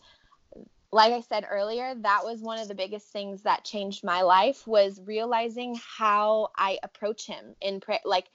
[0.92, 4.68] like I said earlier, that was one of the biggest things that changed my life
[4.68, 8.30] was realizing how I approach him in prayer like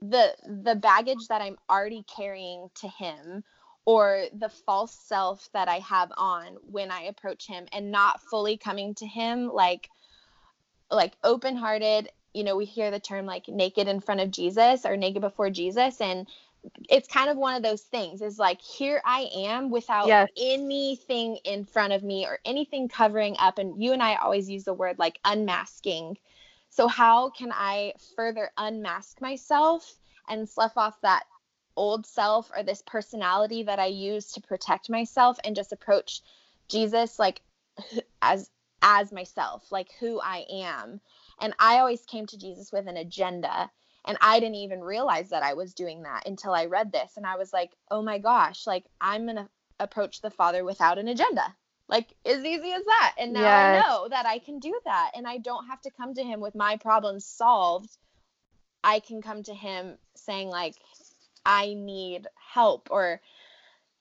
[0.00, 3.42] the the baggage that I'm already carrying to him
[3.86, 8.56] or the false self that I have on when I approach him and not fully
[8.56, 9.88] coming to him like
[10.90, 14.96] like open-hearted you know we hear the term like naked in front of Jesus or
[14.96, 16.26] naked before Jesus and
[16.88, 20.28] it's kind of one of those things is like here I am without yes.
[20.40, 24.64] anything in front of me or anything covering up and you and I always use
[24.64, 26.16] the word like unmasking
[26.70, 29.96] so how can I further unmask myself
[30.28, 31.24] and slough off that
[31.76, 36.20] old self or this personality that I use to protect myself and just approach
[36.68, 37.42] Jesus like
[38.22, 38.50] as
[38.82, 41.00] as myself, like who I am.
[41.40, 43.70] And I always came to Jesus with an agenda.
[44.06, 47.12] And I didn't even realize that I was doing that until I read this.
[47.16, 49.48] And I was like, oh my gosh, like I'm going to
[49.80, 51.54] approach the Father without an agenda.
[51.88, 53.14] Like, as easy as that.
[53.18, 53.76] And now yes.
[53.76, 55.12] I know that I can do that.
[55.14, 57.96] And I don't have to come to Him with my problems solved.
[58.82, 60.76] I can come to Him saying, like,
[61.44, 63.20] I need help or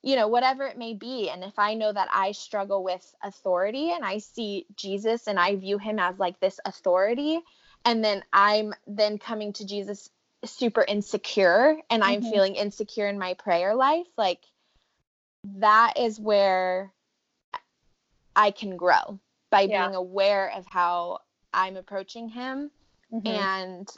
[0.03, 3.91] you know whatever it may be and if i know that i struggle with authority
[3.91, 7.39] and i see jesus and i view him as like this authority
[7.85, 10.09] and then i'm then coming to jesus
[10.45, 12.29] super insecure and i'm mm-hmm.
[12.29, 14.41] feeling insecure in my prayer life like
[15.45, 16.91] that is where
[18.35, 19.87] i can grow by yeah.
[19.87, 21.17] being aware of how
[21.53, 22.69] i'm approaching him
[23.11, 23.25] mm-hmm.
[23.25, 23.89] and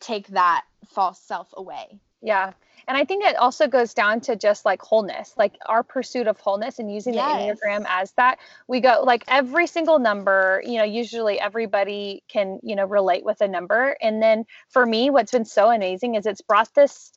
[0.00, 2.52] take that false self away yeah
[2.88, 6.38] and I think it also goes down to just like wholeness, like our pursuit of
[6.40, 7.56] wholeness and using yes.
[7.56, 8.38] the Enneagram as that.
[8.68, 13.40] We go like every single number, you know, usually everybody can, you know, relate with
[13.40, 13.96] a number.
[14.00, 17.12] And then for me, what's been so amazing is it's brought this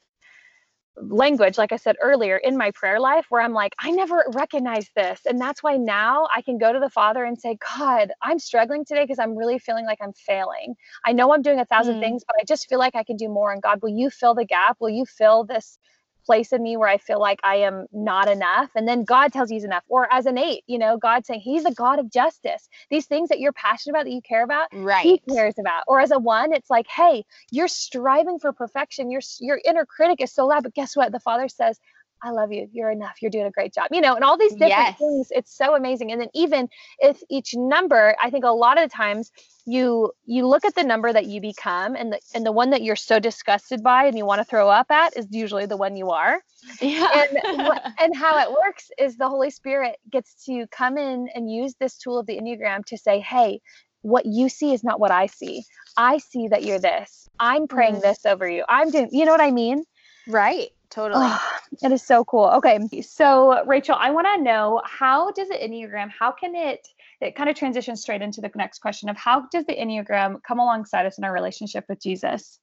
[0.97, 4.91] language, like I said earlier, in my prayer life where I'm like, I never recognized
[4.95, 5.21] this.
[5.25, 8.85] And that's why now I can go to the Father and say, God, I'm struggling
[8.85, 10.75] today because I'm really feeling like I'm failing.
[11.05, 12.01] I know I'm doing a thousand mm.
[12.01, 13.51] things, but I just feel like I can do more.
[13.51, 14.77] And God, will you fill the gap?
[14.79, 15.77] Will you fill this
[16.25, 18.69] place in me where I feel like I am not enough.
[18.75, 19.83] And then God tells you he's enough.
[19.87, 22.67] Or as an eight, you know, God saying he's the God of justice.
[22.89, 25.03] These things that you're passionate about, that you care about, right.
[25.03, 25.83] he cares about.
[25.87, 29.11] Or as a one, it's like, hey, you're striving for perfection.
[29.11, 30.63] Your your inner critic is so loud.
[30.63, 31.11] But guess what?
[31.11, 31.79] The father says,
[32.23, 32.67] I love you.
[32.71, 33.21] You're enough.
[33.21, 33.87] You're doing a great job.
[33.91, 34.97] You know, and all these different yes.
[34.97, 35.27] things.
[35.31, 36.11] It's so amazing.
[36.11, 39.31] And then even if each number, I think a lot of the times
[39.65, 42.81] you you look at the number that you become and the and the one that
[42.81, 45.95] you're so disgusted by and you want to throw up at is usually the one
[45.95, 46.41] you are.
[46.81, 47.07] Yeah.
[47.13, 51.75] And and how it works is the Holy Spirit gets to come in and use
[51.79, 53.59] this tool of the Enneagram to say, "Hey,
[54.05, 55.63] what you see is not what I see.
[55.97, 57.27] I see that you're this.
[57.39, 58.01] I'm praying Mhm.
[58.01, 58.63] this over you.
[58.69, 59.83] I'm doing, you know what I mean?
[60.27, 60.69] Right.
[60.95, 61.25] Totally.
[61.25, 62.45] Oh, it is so cool.
[62.45, 62.79] Okay.
[63.01, 66.87] So, Rachel, I want to know how does the Enneagram, how can it,
[67.19, 70.57] it kind of transitions straight into the next question of how does the Enneagram come
[70.57, 72.61] alongside us in our relationship with Jesus?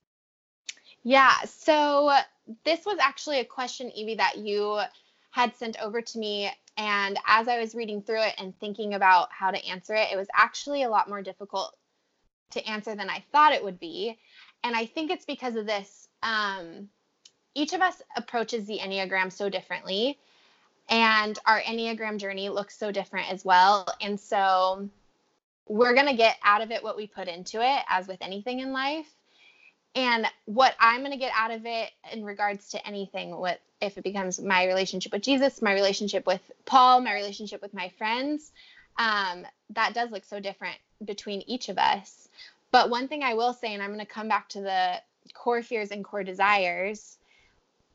[1.03, 1.35] Yeah.
[1.45, 2.17] So
[2.65, 4.81] this was actually a question, Evie, that you
[5.31, 6.51] had sent over to me.
[6.79, 10.17] And as I was reading through it and thinking about how to answer it, it
[10.17, 11.77] was actually a lot more difficult
[12.53, 14.19] to answer than I thought it would be.
[14.65, 16.09] And I think it's because of this.
[16.23, 16.89] Um,
[17.55, 20.19] each of us approaches the Enneagram so differently,
[20.89, 23.87] and our Enneagram journey looks so different as well.
[24.01, 24.89] And so
[25.69, 28.61] we're going to get out of it what we put into it, as with anything
[28.61, 29.09] in life.
[29.95, 33.99] And what I'm going to get out of it in regards to anything, what if
[33.99, 38.53] it becomes my relationship with Jesus, my relationship with Paul, my relationship with my friends,
[38.99, 42.29] um, that does look so different between each of us.
[42.71, 45.01] But one thing I will say, and I'm going to come back to the
[45.35, 47.19] core fears and core desires.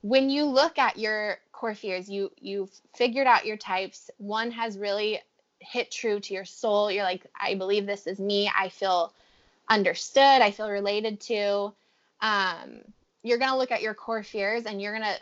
[0.07, 4.09] When you look at your core fears, you you've figured out your types.
[4.17, 5.19] One has really
[5.59, 6.89] hit true to your soul.
[6.89, 8.49] You're like, I believe this is me.
[8.57, 9.13] I feel
[9.67, 10.41] understood.
[10.41, 11.73] I feel related to.
[12.21, 12.79] Um,
[13.21, 15.17] you're gonna look at your core fears, and you're gonna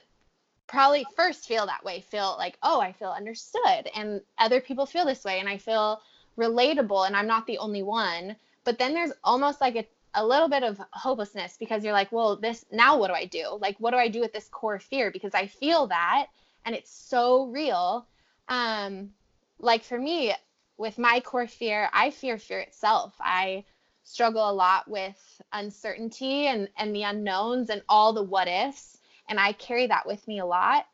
[0.68, 2.02] probably first feel that way.
[2.02, 6.00] Feel like, oh, I feel understood, and other people feel this way, and I feel
[6.38, 10.47] relatable, and I'm not the only one but then there's almost like a, a little
[10.49, 13.57] bit of hopelessness because you're like well this now what do i do?
[13.59, 15.11] Like what do i do with this core fear?
[15.11, 16.28] Because i feel that
[16.66, 18.07] and it's so real.
[18.47, 19.11] Um
[19.59, 20.34] like for me
[20.78, 23.13] with my core fear i fear fear itself.
[23.20, 23.66] I
[24.03, 28.97] struggle a lot with uncertainty and and the unknowns and all the what ifs
[29.28, 30.86] and i carry that with me a lot.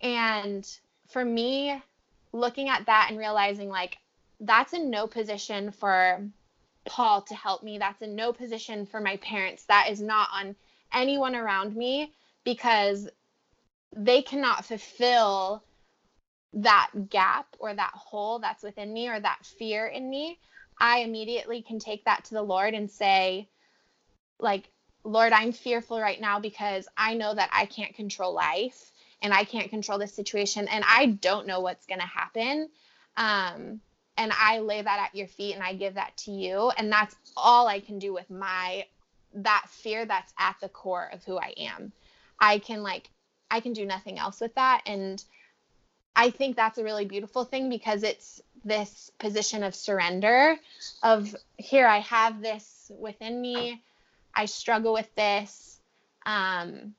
[0.00, 0.66] And
[1.08, 1.80] for me
[2.32, 3.98] looking at that and realizing like
[4.40, 6.22] that's in no position for
[6.88, 7.78] Paul to help me.
[7.78, 9.64] That's in no position for my parents.
[9.66, 10.56] That is not on
[10.92, 12.12] anyone around me
[12.44, 13.08] because
[13.96, 15.62] they cannot fulfill
[16.54, 20.38] that gap or that hole that's within me or that fear in me.
[20.80, 23.48] I immediately can take that to the Lord and say,
[24.38, 24.70] like,
[25.04, 29.44] Lord, I'm fearful right now because I know that I can't control life and I
[29.44, 32.68] can't control this situation and I don't know what's going to happen.
[33.16, 33.80] Um,
[34.18, 36.70] and I lay that at your feet and I give that to you.
[36.76, 38.84] And that's all I can do with my
[39.34, 41.92] that fear that's at the core of who I am.
[42.40, 43.08] I can like
[43.50, 45.22] I can do nothing else with that and
[46.14, 50.56] I think that's a really beautiful thing because it's this position of surrender
[51.02, 53.80] of here I have this within me.
[54.34, 55.78] I struggle with this.
[56.26, 56.94] Um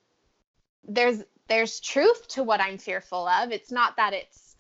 [0.88, 3.52] there's there's truth to what I'm fearful of.
[3.52, 4.56] It's not that it's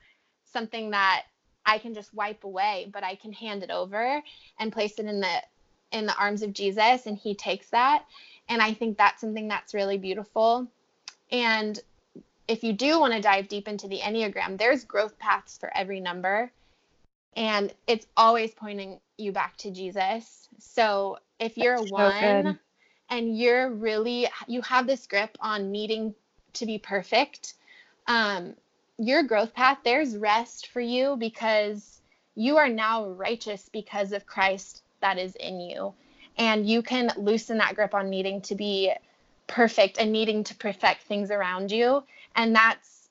[0.51, 1.23] something that
[1.65, 4.21] I can just wipe away, but I can hand it over
[4.59, 5.43] and place it in the
[5.91, 8.05] in the arms of Jesus and he takes that.
[8.47, 10.67] And I think that's something that's really beautiful.
[11.31, 11.79] And
[12.47, 15.99] if you do want to dive deep into the Enneagram, there's growth paths for every
[15.99, 16.51] number.
[17.35, 20.47] And it's always pointing you back to Jesus.
[20.57, 22.59] So if you're That's a one
[23.09, 26.15] and you're really you have this grip on needing
[26.53, 27.53] to be perfect,
[28.07, 28.55] um,
[28.99, 32.01] your growth path, there's rest for you because
[32.35, 35.93] you are now righteous because of Christ that is in you.
[36.37, 38.91] And you can loosen that grip on needing to be
[39.47, 42.03] perfect and needing to perfect things around you.
[42.35, 43.09] And that's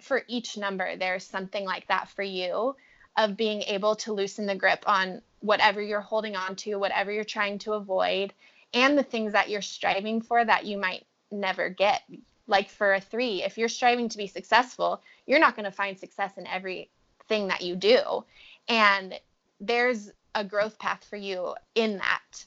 [0.00, 2.74] for each number, there's something like that for you
[3.16, 7.24] of being able to loosen the grip on whatever you're holding on to, whatever you're
[7.24, 8.32] trying to avoid,
[8.74, 12.02] and the things that you're striving for that you might never get.
[12.48, 15.96] Like for a three, if you're striving to be successful, you're not going to find
[15.96, 18.24] success in everything that you do.
[18.68, 19.14] And
[19.60, 22.44] there's a growth path for you in that.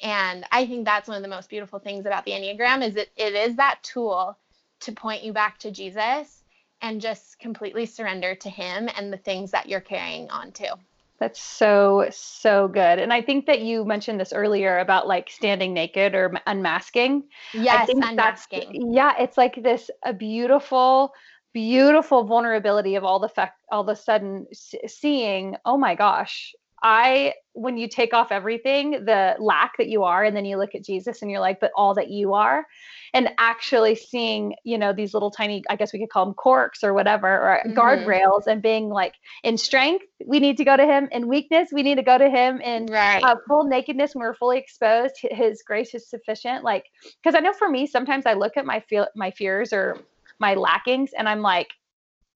[0.00, 3.08] And I think that's one of the most beautiful things about the Enneagram is that
[3.16, 4.38] it is that tool
[4.80, 6.44] to point you back to Jesus
[6.80, 10.76] and just completely surrender to him and the things that you're carrying on to.
[11.20, 13.00] That's so, so good.
[13.00, 17.24] And I think that you mentioned this earlier about like standing naked or unmasking.
[17.52, 18.92] Yes, unmasking.
[18.94, 21.12] yeah, it's like this a beautiful,
[21.52, 26.54] beautiful vulnerability of all the fact, all of a sudden s- seeing, oh my gosh,
[26.82, 30.74] I, when you take off everything, the lack that you are, and then you look
[30.74, 32.66] at Jesus and you're like, but all that you are,
[33.12, 36.84] and actually seeing, you know, these little tiny, I guess we could call them corks
[36.84, 37.74] or whatever, or Mhm.
[37.74, 41.08] guardrails, and being like, in strength, we need to go to Him.
[41.10, 42.60] In weakness, we need to go to Him.
[42.60, 43.24] In Right.
[43.24, 46.64] uh, full nakedness, when we're fully exposed, His grace is sufficient.
[46.64, 46.84] Like,
[47.22, 49.98] because I know for me, sometimes I look at my feel, my fears or
[50.38, 51.68] my lackings, and I'm like,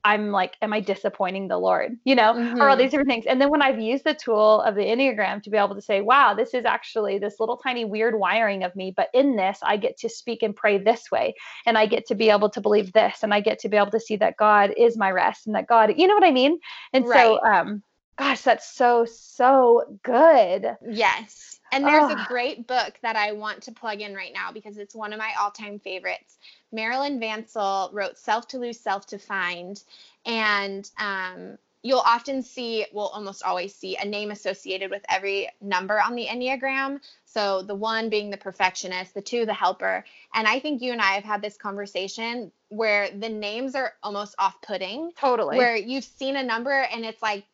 [0.03, 1.97] I'm like, am I disappointing the Lord?
[2.03, 2.59] You know, mm-hmm.
[2.59, 2.81] or all mm-hmm.
[2.81, 3.25] these different things.
[3.25, 6.01] And then when I've used the tool of the Enneagram to be able to say,
[6.01, 9.77] wow, this is actually this little tiny weird wiring of me, but in this, I
[9.77, 11.35] get to speak and pray this way.
[11.65, 13.23] And I get to be able to believe this.
[13.23, 15.67] And I get to be able to see that God is my rest and that
[15.67, 16.59] God, you know what I mean?
[16.93, 17.19] And right.
[17.19, 17.83] so, um,
[18.17, 20.77] gosh, that's so, so good.
[20.89, 21.58] Yes.
[21.71, 22.15] And there's oh.
[22.15, 25.19] a great book that I want to plug in right now because it's one of
[25.19, 26.37] my all time favorites.
[26.71, 29.81] Marilyn Vancil wrote Self to Lose, Self to Find.
[30.25, 35.99] And um, you'll often see, well, almost always see a name associated with every number
[35.99, 36.99] on the Enneagram.
[37.25, 40.03] So the one being the perfectionist, the two, the helper.
[40.33, 44.35] And I think you and I have had this conversation where the names are almost
[44.39, 45.11] off putting.
[45.17, 45.57] Totally.
[45.57, 47.45] Where you've seen a number and it's like,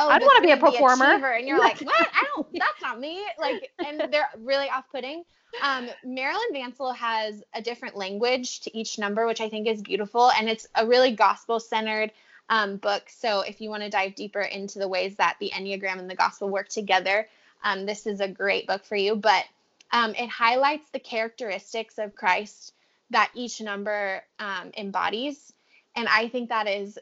[0.00, 1.32] oh, I want to be a performer.
[1.32, 2.08] and you're like, what?
[2.12, 3.22] I don't, that's not me.
[3.38, 5.24] Like, and they're really off putting.
[5.62, 10.30] Um, Marilyn Vancil has a different language to each number, which I think is beautiful.
[10.30, 12.12] And it's a really gospel centered
[12.48, 13.04] um, book.
[13.08, 16.14] So if you want to dive deeper into the ways that the Enneagram and the
[16.14, 17.28] gospel work together,
[17.62, 19.16] um, this is a great book for you.
[19.16, 19.44] But
[19.92, 22.72] um, it highlights the characteristics of Christ
[23.10, 25.52] that each number um, embodies.
[25.96, 26.98] And I think that is,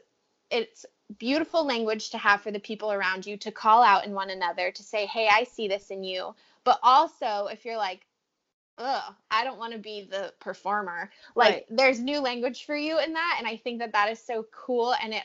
[0.49, 0.85] it's
[1.17, 4.71] beautiful language to have for the people around you to call out in one another
[4.71, 6.35] to say, hey, I see this in you.
[6.63, 8.05] But also, if you're like,
[8.77, 11.65] ugh, I don't want to be the performer, like right.
[11.69, 13.35] there's new language for you in that.
[13.39, 14.93] And I think that that is so cool.
[15.03, 15.23] And it,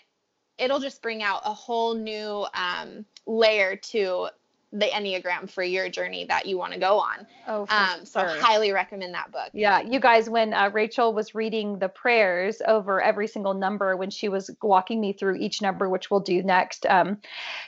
[0.58, 4.28] it'll just bring out a whole new um, layer to
[4.74, 7.26] the Enneagram for your journey that you want to go on.
[7.46, 9.50] Oh, um, so I highly recommend that book.
[9.52, 14.10] Yeah, you guys, when uh, Rachel was reading the prayers over every single number, when
[14.10, 17.18] she was walking me through each number, which we'll do next, um,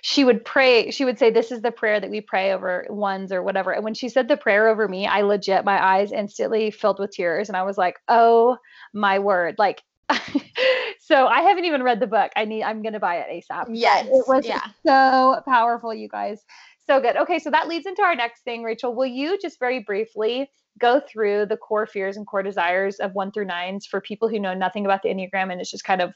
[0.02, 0.90] she would pray.
[0.90, 3.84] She would say, "This is the prayer that we pray over ones or whatever." And
[3.84, 7.48] when she said the prayer over me, I legit my eyes instantly filled with tears,
[7.48, 8.59] and I was like, "Oh
[8.92, 9.84] my word!" Like
[11.00, 12.32] so I haven't even read the book.
[12.36, 13.66] I need I'm gonna buy it ASAP.
[13.70, 14.07] Yes.
[14.07, 14.62] It was yeah.
[14.86, 16.44] so powerful, you guys.
[16.89, 17.16] So good.
[17.16, 18.95] Okay, so that leads into our next thing, Rachel.
[18.95, 23.32] Will you just very briefly go through the core fears and core desires of one
[23.32, 26.14] through nines for people who know nothing about the Enneagram and it's just kind of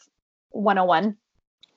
[0.50, 1.16] 101?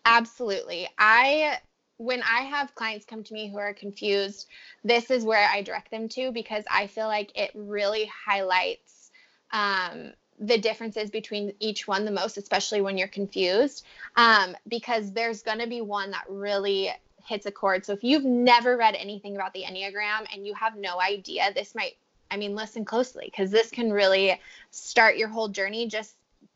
[0.05, 0.87] Absolutely.
[0.97, 1.57] I
[1.97, 4.47] when I have clients come to me who are confused,
[4.83, 9.11] this is where I direct them to because I feel like it really highlights
[9.51, 13.85] um, the differences between each one the most, especially when you're confused,
[14.15, 16.91] um, because there's going to be one that really
[17.25, 17.85] hits a chord.
[17.85, 21.73] So if you've never read anything about the Enneagram and you have no idea, this
[21.75, 21.97] might,
[22.29, 24.39] I mean, listen closely because this can really
[24.71, 25.87] start your whole journey.
[25.87, 26.15] Just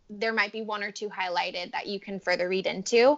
[0.09, 3.17] there might be one or two highlighted that you can further read into.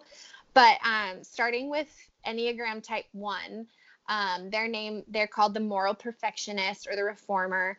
[0.54, 1.88] But um, starting with
[2.26, 3.68] Enneagram type one,
[4.08, 7.78] um, their name, they're called the moral perfectionist or the reformer.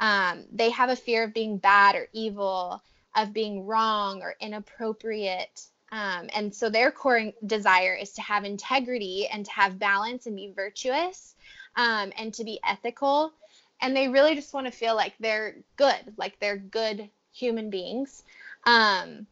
[0.00, 2.82] Um, they have a fear of being bad or evil,
[3.16, 9.26] of being wrong or inappropriate, um, and so their core desire is to have integrity
[9.26, 11.34] and to have balance and be virtuous
[11.76, 13.32] um, and to be ethical.
[13.80, 18.22] And they really just want to feel like they're good, like they're good human beings.
[18.64, 19.26] Um,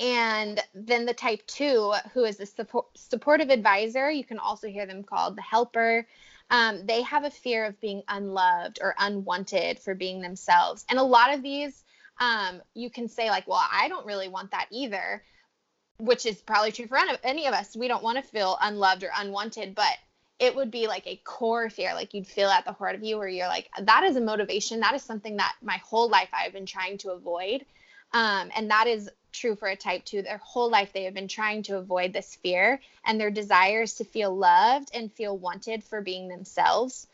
[0.00, 4.86] and then the type two, who is the support, supportive advisor, you can also hear
[4.86, 6.06] them called the helper.
[6.48, 10.84] Um, they have a fear of being unloved or unwanted for being themselves.
[10.88, 11.84] And a lot of these,
[12.18, 15.22] um, you can say, like, well, I don't really want that either
[16.00, 17.76] which is probably true for any of us.
[17.76, 19.96] We don't want to feel unloved or unwanted, but
[20.38, 23.18] it would be like a core fear, like you'd feel at the heart of you,
[23.18, 24.80] where you're like, that is a motivation.
[24.80, 27.64] That is something that my whole life I've been trying to avoid.
[28.12, 30.22] Um, and that is true for a type two.
[30.22, 34.04] Their whole life they have been trying to avoid this fear and their desires to
[34.04, 37.06] feel loved and feel wanted for being themselves.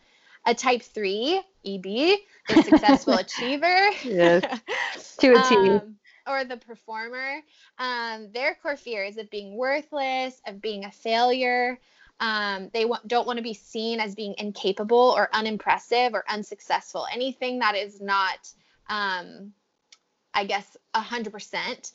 [0.46, 2.18] A type three, EB, the
[2.62, 3.90] successful achiever.
[4.04, 5.16] Yes.
[5.18, 5.56] To a T.
[5.56, 5.96] Um,
[6.26, 7.40] or the performer,
[7.78, 11.78] um, their core fears of being worthless, of being a failure.
[12.18, 17.06] Um, they w- don't want to be seen as being incapable or unimpressive or unsuccessful.
[17.12, 18.52] Anything that is not,
[18.88, 19.52] um,
[20.32, 21.92] I guess, a hundred percent.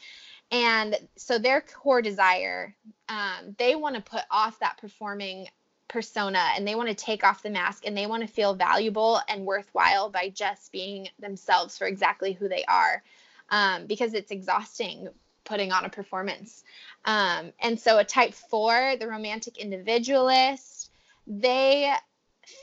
[0.51, 2.75] And so their core desire,
[3.09, 5.47] um, they want to put off that performing
[5.87, 9.19] persona and they want to take off the mask and they want to feel valuable
[9.27, 13.03] and worthwhile by just being themselves for exactly who they are
[13.51, 15.09] um, because it's exhausting
[15.43, 16.63] putting on a performance.
[17.05, 20.89] Um, and so a type four, the romantic individualist,
[21.27, 21.93] they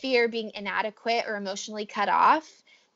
[0.01, 2.49] fear being inadequate or emotionally cut off.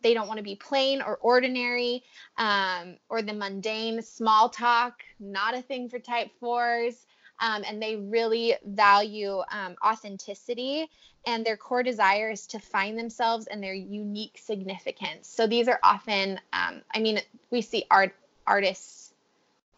[0.02, 2.02] They don't want to be plain or ordinary
[2.36, 7.06] um, or the mundane small talk, not a thing for type fours.
[7.42, 10.88] Um, and they really value um, authenticity
[11.26, 15.28] and their core desire is to find themselves and their unique significance.
[15.28, 17.20] So these are often, um, I mean,
[17.50, 18.14] we see art
[18.46, 19.12] artists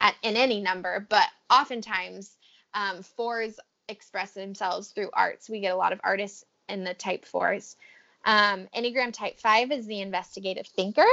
[0.00, 2.36] at, in any number, but oftentimes
[2.72, 3.58] um, fours
[3.88, 5.50] express themselves through arts.
[5.50, 7.76] We get a lot of artists in the type fours.
[8.24, 11.04] Um, Enneagram type five is the investigative thinker.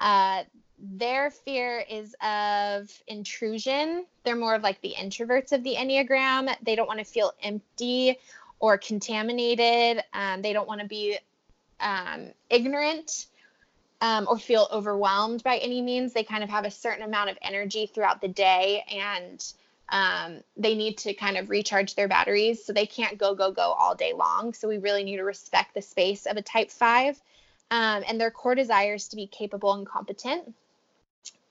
[0.00, 0.44] Uh,
[0.78, 4.04] their fear is of intrusion.
[4.24, 6.54] They're more of like the introverts of the Enneagram.
[6.62, 8.18] They don't want to feel empty
[8.60, 10.02] or contaminated.
[10.12, 11.18] Um, they don't want to be
[11.80, 13.26] um, ignorant
[14.00, 16.12] um, or feel overwhelmed by any means.
[16.12, 19.44] They kind of have a certain amount of energy throughout the day and
[19.88, 22.64] um, they need to kind of recharge their batteries.
[22.64, 24.52] So they can't go, go, go all day long.
[24.52, 27.20] So we really need to respect the space of a type five.
[27.70, 30.54] Um, and their core desires to be capable and competent.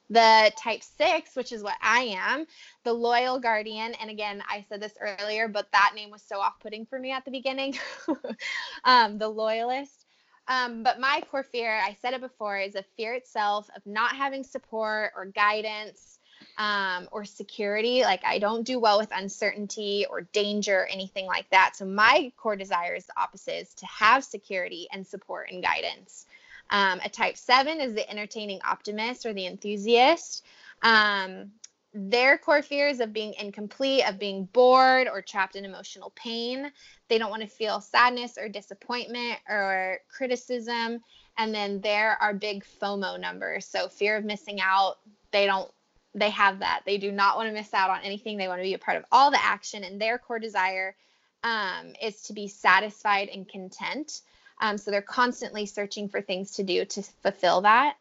[0.10, 2.46] The type six, which is what I am,
[2.84, 3.94] the loyal guardian.
[3.96, 7.12] And again, I said this earlier, but that name was so off putting for me
[7.12, 7.76] at the beginning.
[8.84, 10.06] um, the loyalist.
[10.48, 14.16] Um, but my core fear, I said it before, is a fear itself of not
[14.16, 16.20] having support or guidance
[16.58, 18.02] um, or security.
[18.04, 21.76] Like I don't do well with uncertainty or danger, or anything like that.
[21.76, 26.26] So my core desire is the opposite: is to have security and support and guidance.
[26.70, 30.44] Um, a type seven is the entertaining optimist or the enthusiast.
[30.82, 31.52] Um,
[31.94, 36.72] their core fears of being incomplete, of being bored or trapped in emotional pain.
[37.08, 41.00] They don't want to feel sadness or disappointment or criticism.
[41.38, 43.66] And then there are big FOMO numbers.
[43.66, 44.96] So fear of missing out.
[45.32, 45.72] They don't
[46.16, 46.82] they have that.
[46.86, 48.38] They do not want to miss out on anything.
[48.38, 50.96] They want to be a part of all the action, and their core desire
[51.44, 54.22] um, is to be satisfied and content.
[54.60, 57.98] Um, so they're constantly searching for things to do to fulfill that.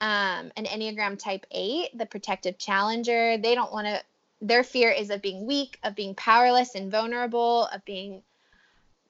[0.00, 4.02] Um, an Enneagram type eight, the protective challenger, they don't want to,
[4.42, 8.22] their fear is of being weak, of being powerless and vulnerable, of being,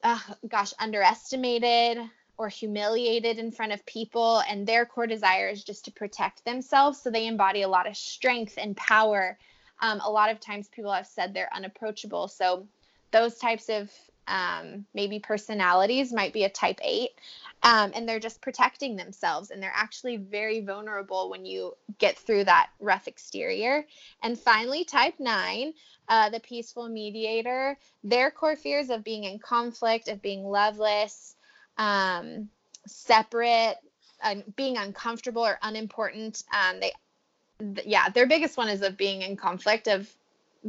[0.02, 1.98] uh, gosh, underestimated
[2.36, 4.42] or humiliated in front of people.
[4.48, 7.00] And their core desire is just to protect themselves.
[7.00, 9.38] So they embody a lot of strength and power.
[9.80, 12.28] Um, a lot of times people have said they're unapproachable.
[12.28, 12.66] So
[13.10, 13.90] those types of
[14.26, 17.10] um, maybe personalities might be a type 8
[17.62, 22.44] um, and they're just protecting themselves and they're actually very vulnerable when you get through
[22.44, 23.86] that rough exterior.
[24.22, 25.72] And finally type 9
[26.08, 31.36] uh, the peaceful mediator their core fears of being in conflict of being loveless
[31.78, 32.48] um,
[32.86, 33.76] separate
[34.22, 36.92] uh, being uncomfortable or unimportant um, they
[37.58, 40.14] th- yeah their biggest one is of being in conflict of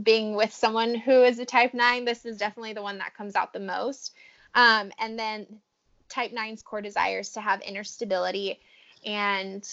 [0.02, 3.36] being with someone who is a type 9 this is definitely the one that comes
[3.36, 4.14] out the most.
[4.54, 5.48] Um, and then
[6.10, 8.60] type 9's core desires to have inner stability
[9.06, 9.68] and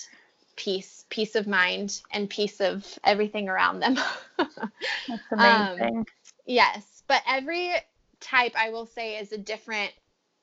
[0.57, 3.97] peace peace of mind and peace of everything around them.
[4.37, 6.07] That's the main um, thing.
[6.47, 7.73] yes but every
[8.21, 9.93] type i will say is a different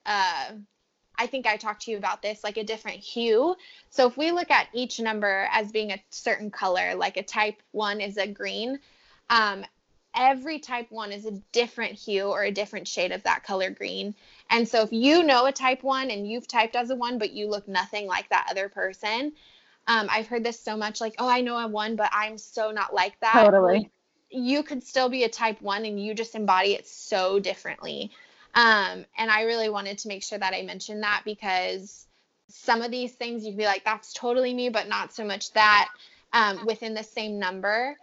[0.05, 0.51] uh,
[1.19, 3.55] I think I talked to you about this, like a different hue.
[3.89, 7.61] So if we look at each number as being a certain color, like a type
[7.71, 8.79] one is a green,
[9.29, 9.65] um,
[10.15, 14.15] every type one is a different hue or a different shade of that color green.
[14.49, 17.31] And so if you know a type one and you've typed as a one, but
[17.31, 19.33] you look nothing like that other person,
[19.87, 22.71] um, I've heard this so much like, oh, I know I'm one, but I'm so
[22.71, 23.43] not like that.
[23.43, 23.89] Totally.
[24.29, 28.11] You could still be a type one and you just embody it so differently.
[28.53, 32.07] Um, and I really wanted to make sure that I mentioned that because
[32.49, 35.89] some of these things you'd be like, that's totally me, but not so much that
[36.33, 37.95] um, within the same number.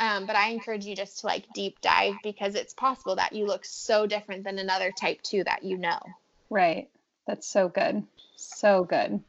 [0.00, 3.46] Um, but I encourage you just to like deep dive because it's possible that you
[3.46, 6.00] look so different than another type two that you know.
[6.48, 6.88] Right.
[7.26, 8.02] That's so good.
[8.36, 9.22] So good.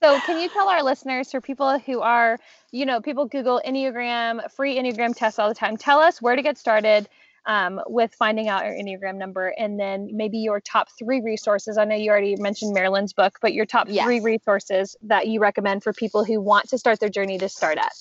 [0.00, 2.38] So, can you tell our listeners, for people who are,
[2.72, 6.40] you know, people Google Enneagram, free Enneagram tests all the time, tell us where to
[6.40, 7.06] get started
[7.44, 11.76] um, with finding out your Enneagram number and then maybe your top three resources.
[11.76, 14.06] I know you already mentioned Marilyn's book, but your top yes.
[14.06, 17.76] three resources that you recommend for people who want to start their journey to start
[17.76, 17.92] at.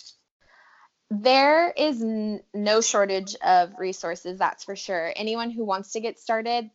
[1.12, 5.14] There is n- no shortage of resources, that's for sure.
[5.16, 6.70] Anyone who wants to get started,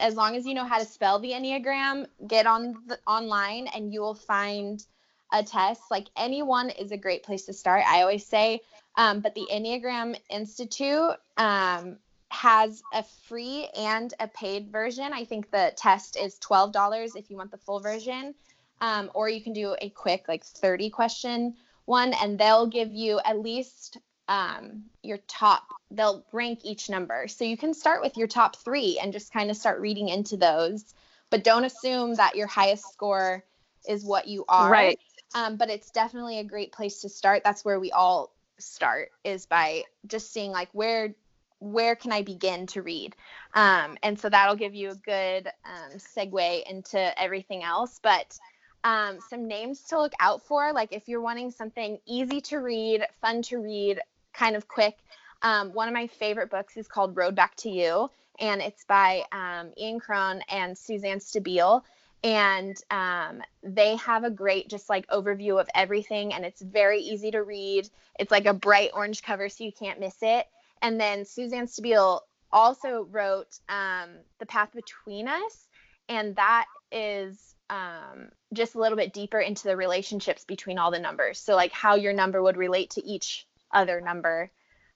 [0.00, 3.92] as long as you know how to spell the Enneagram, get on the online and
[3.92, 4.84] you will find
[5.32, 5.82] a test.
[5.90, 7.84] Like anyone is a great place to start.
[7.86, 8.60] I always say,
[8.96, 11.98] um, but the Enneagram Institute um,
[12.30, 15.12] has a free and a paid version.
[15.12, 18.34] I think the test is $12 if you want the full version.
[18.80, 21.54] Um, or you can do a quick, like 30 question
[21.88, 27.26] one and they'll give you at least um, your top they'll rank each number.
[27.28, 30.36] So you can start with your top three and just kind of start reading into
[30.36, 30.94] those
[31.30, 33.44] but don't assume that your highest score
[33.88, 34.70] is what you are.
[34.70, 34.98] Right.
[35.34, 37.42] Um, but it's definitely a great place to start.
[37.44, 41.14] That's where we all start is by just seeing like where
[41.60, 43.14] where can i begin to read?
[43.54, 48.38] Um, and so that'll give you a good um, segue into everything else but
[48.84, 50.72] um, some names to look out for.
[50.72, 54.00] Like if you're wanting something easy to read, fun to read,
[54.32, 54.96] kind of quick.
[55.42, 58.10] Um, one of my favorite books is called Road Back to You,
[58.40, 61.82] and it's by um, Ian Cron and Suzanne Stabile.
[62.24, 67.30] And um, they have a great, just like overview of everything, and it's very easy
[67.30, 67.88] to read.
[68.18, 70.46] It's like a bright orange cover, so you can't miss it.
[70.82, 72.22] And then Suzanne Stabile
[72.52, 74.10] also wrote um,
[74.40, 75.68] The Path Between Us,
[76.08, 80.98] and that is um, just a little bit deeper into the relationships between all the
[80.98, 81.38] numbers.
[81.38, 84.50] So, like how your number would relate to each other number.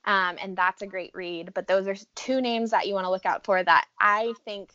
[0.05, 1.55] Um, and that's a great read.
[1.55, 4.73] But those are two names that you want to look out for that I think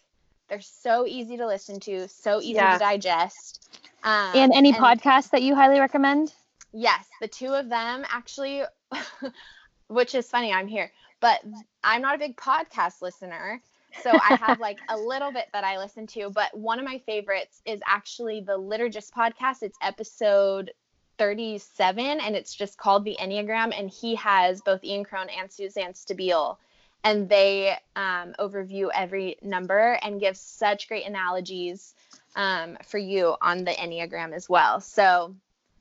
[0.47, 2.73] they're so easy to listen to, so easy yeah.
[2.73, 3.67] to digest.
[4.03, 6.33] Um, and any and podcasts that you highly recommend?
[6.71, 8.63] Yes, the two of them actually,
[9.87, 11.41] which is funny, I'm here, but
[11.83, 13.61] I'm not a big podcast listener.
[14.03, 16.99] So I have like a little bit that I listen to, but one of my
[16.99, 19.63] favorites is actually the Liturgist podcast.
[19.63, 20.71] It's episode
[21.17, 23.77] 37 and it's just called the Enneagram.
[23.77, 26.57] And he has both Ian Cron and Suzanne Stabile.
[27.03, 31.93] And they um, overview every number and give such great analogies
[32.35, 34.79] um, for you on the Enneagram as well.
[34.81, 35.35] So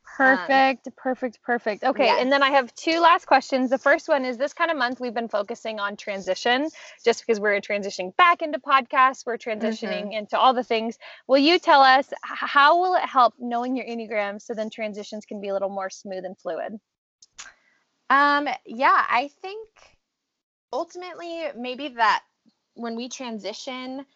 [0.06, 1.84] Perfect, um, perfect, perfect.
[1.84, 2.22] Okay, yes.
[2.22, 3.70] and then I have two last questions.
[3.70, 6.68] The first one is this kind of month we've been focusing on transition
[7.04, 10.12] just because we're transitioning back into podcasts, we're transitioning mm-hmm.
[10.12, 10.96] into all the things.
[11.26, 15.40] Will you tell us how will it help knowing your Enneagram so then transitions can
[15.40, 16.78] be a little more smooth and fluid?
[18.08, 19.68] Um, yeah, I think
[20.72, 22.22] ultimately maybe that
[22.74, 24.06] when we transition,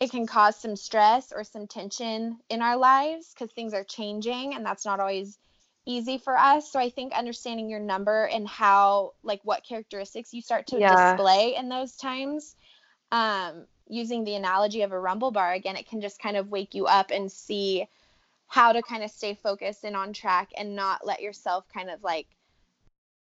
[0.00, 4.54] it can cause some stress or some tension in our lives because things are changing
[4.54, 5.38] and that's not always
[5.86, 6.70] easy for us.
[6.70, 11.14] So I think understanding your number and how like what characteristics you start to yeah.
[11.14, 12.56] display in those times.
[13.12, 16.74] Um, using the analogy of a rumble bar again, it can just kind of wake
[16.74, 17.86] you up and see
[18.46, 22.02] how to kind of stay focused and on track and not let yourself kind of
[22.02, 22.26] like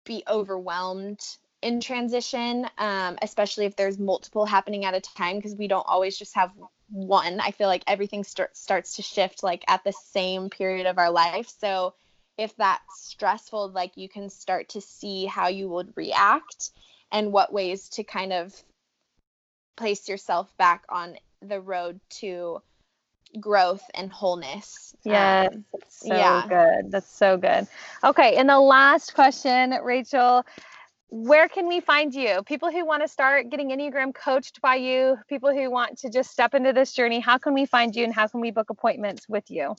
[0.05, 1.21] be overwhelmed
[1.63, 6.17] in transition, um, especially if there's multiple happening at a time, because we don't always
[6.19, 6.53] just have
[6.91, 7.41] one.
[7.41, 11.11] I feel like everything start, starts to shift like at the same period of our
[11.11, 11.53] life.
[11.61, 11.95] So
[12.39, 16.71] if that's stressful, like you can start to see how you would react
[17.13, 18.55] and what ways to kind of
[19.77, 22.61] place yourself back on the road to
[23.39, 24.95] growth and wholeness.
[25.05, 26.47] Yes, um, so yeah.
[26.49, 26.91] good.
[26.91, 27.67] That's so good.
[28.05, 30.45] Okay, and the last question, Rachel,
[31.11, 32.43] where can we find you?
[32.45, 36.31] People who want to start getting Enneagram coached by you, people who want to just
[36.31, 39.29] step into this journey, how can we find you and how can we book appointments
[39.29, 39.75] with you?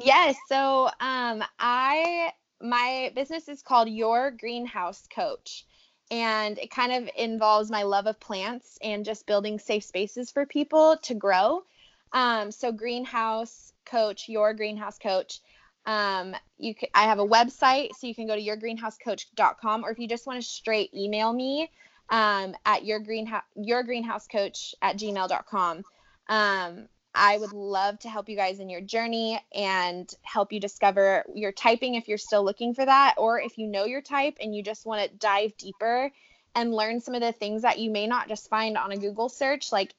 [0.00, 0.36] Yes.
[0.48, 5.64] So um, I my business is called Your Greenhouse Coach.
[6.10, 10.46] And it kind of involves my love of plants and just building safe spaces for
[10.46, 11.64] people to grow.
[12.12, 15.40] Um, so Greenhouse Coach, Your Greenhouse Coach.
[15.88, 19.98] Um, you can, I have a website, so you can go to yourgreenhousecoach.com, or if
[19.98, 21.70] you just want to straight email me
[22.10, 25.82] um, at your greenhouse at gmail.com.
[26.28, 31.24] Um, I would love to help you guys in your journey and help you discover
[31.34, 34.54] your typing if you're still looking for that, or if you know your type and
[34.54, 36.12] you just want to dive deeper
[36.54, 39.30] and learn some of the things that you may not just find on a Google
[39.30, 39.72] search.
[39.72, 39.94] Like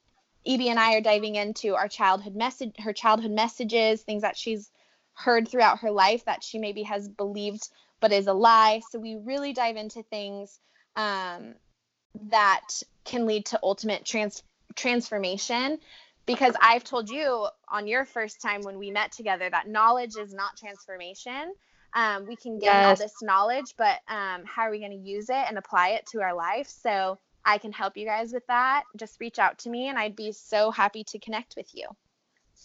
[0.46, 4.70] EB and I are diving into our childhood message, her childhood messages, things that she's
[5.20, 7.68] heard throughout her life that she maybe has believed
[8.00, 8.80] but is a lie.
[8.90, 10.58] So we really dive into things
[10.96, 11.54] um,
[12.30, 14.42] that can lead to ultimate trans-
[14.74, 15.78] transformation
[16.26, 20.32] because I've told you on your first time when we met together that knowledge is
[20.32, 21.52] not transformation.
[21.94, 22.86] Um, we can gain yes.
[22.86, 26.06] all this knowledge, but um, how are we going to use it and apply it
[26.12, 26.68] to our life?
[26.68, 28.84] So I can help you guys with that.
[28.96, 31.88] Just reach out to me, and I'd be so happy to connect with you.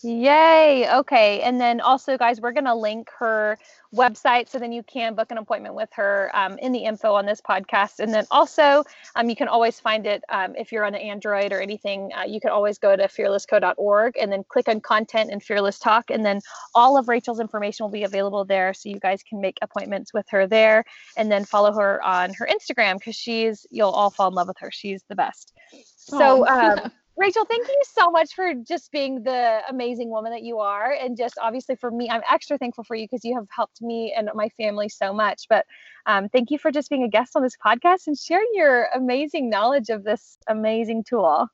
[0.04, 0.88] Yay.
[0.94, 1.42] Okay.
[1.42, 3.58] And then also, guys, we're going to link her
[3.94, 7.26] website so then you can book an appointment with her um, in the info on
[7.26, 8.00] this podcast.
[8.00, 8.84] And then also,
[9.16, 12.12] um, you can always find it um, if you're on an Android or anything.
[12.16, 16.12] Uh, you can always go to fearlessco.org and then click on content and fearless talk.
[16.12, 16.42] And then
[16.76, 18.74] all of Rachel's information will be available there.
[18.74, 20.84] So you guys can make appointments with her there
[21.16, 24.58] and then follow her on her Instagram because she's, you'll all fall in love with
[24.60, 24.72] her.
[24.72, 25.54] She's the best.
[25.96, 30.60] So, um, Rachel, thank you so much for just being the amazing woman that you
[30.60, 30.92] are.
[30.92, 34.14] And just obviously for me, I'm extra thankful for you because you have helped me
[34.16, 35.44] and my family so much.
[35.50, 35.66] But
[36.06, 39.50] um, thank you for just being a guest on this podcast and sharing your amazing
[39.50, 41.48] knowledge of this amazing tool.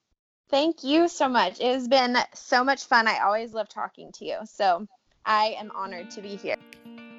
[0.49, 1.59] Thank you so much.
[1.59, 3.07] It has been so much fun.
[3.07, 4.37] I always love talking to you.
[4.45, 4.87] So
[5.25, 6.55] I am honored to be here.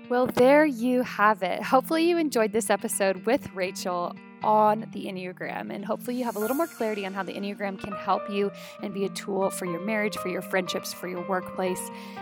[0.09, 1.63] Well, there you have it.
[1.63, 5.73] Hopefully, you enjoyed this episode with Rachel on the Enneagram.
[5.73, 8.51] And hopefully, you have a little more clarity on how the Enneagram can help you
[8.83, 11.81] and be a tool for your marriage, for your friendships, for your workplace,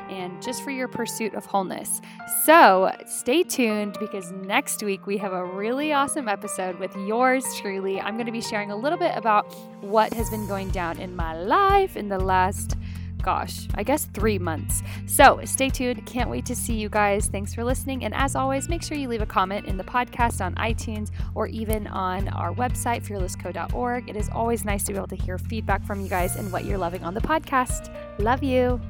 [0.08, 2.00] and just for your pursuit of wholeness.
[2.44, 8.00] So, stay tuned because next week we have a really awesome episode with yours truly.
[8.00, 9.52] I'm going to be sharing a little bit about
[9.82, 12.76] what has been going down in my life in the last
[13.20, 14.82] gosh, I guess three months.
[15.06, 16.04] So stay tuned.
[16.06, 17.26] Can't wait to see you guys.
[17.26, 18.04] Thanks for listening.
[18.04, 21.46] And as always, make sure you leave a comment in the podcast on iTunes or
[21.48, 24.08] even on our website, fearlessco.org.
[24.08, 26.64] It is always nice to be able to hear feedback from you guys and what
[26.64, 27.90] you're loving on the podcast.
[28.18, 28.80] Love you.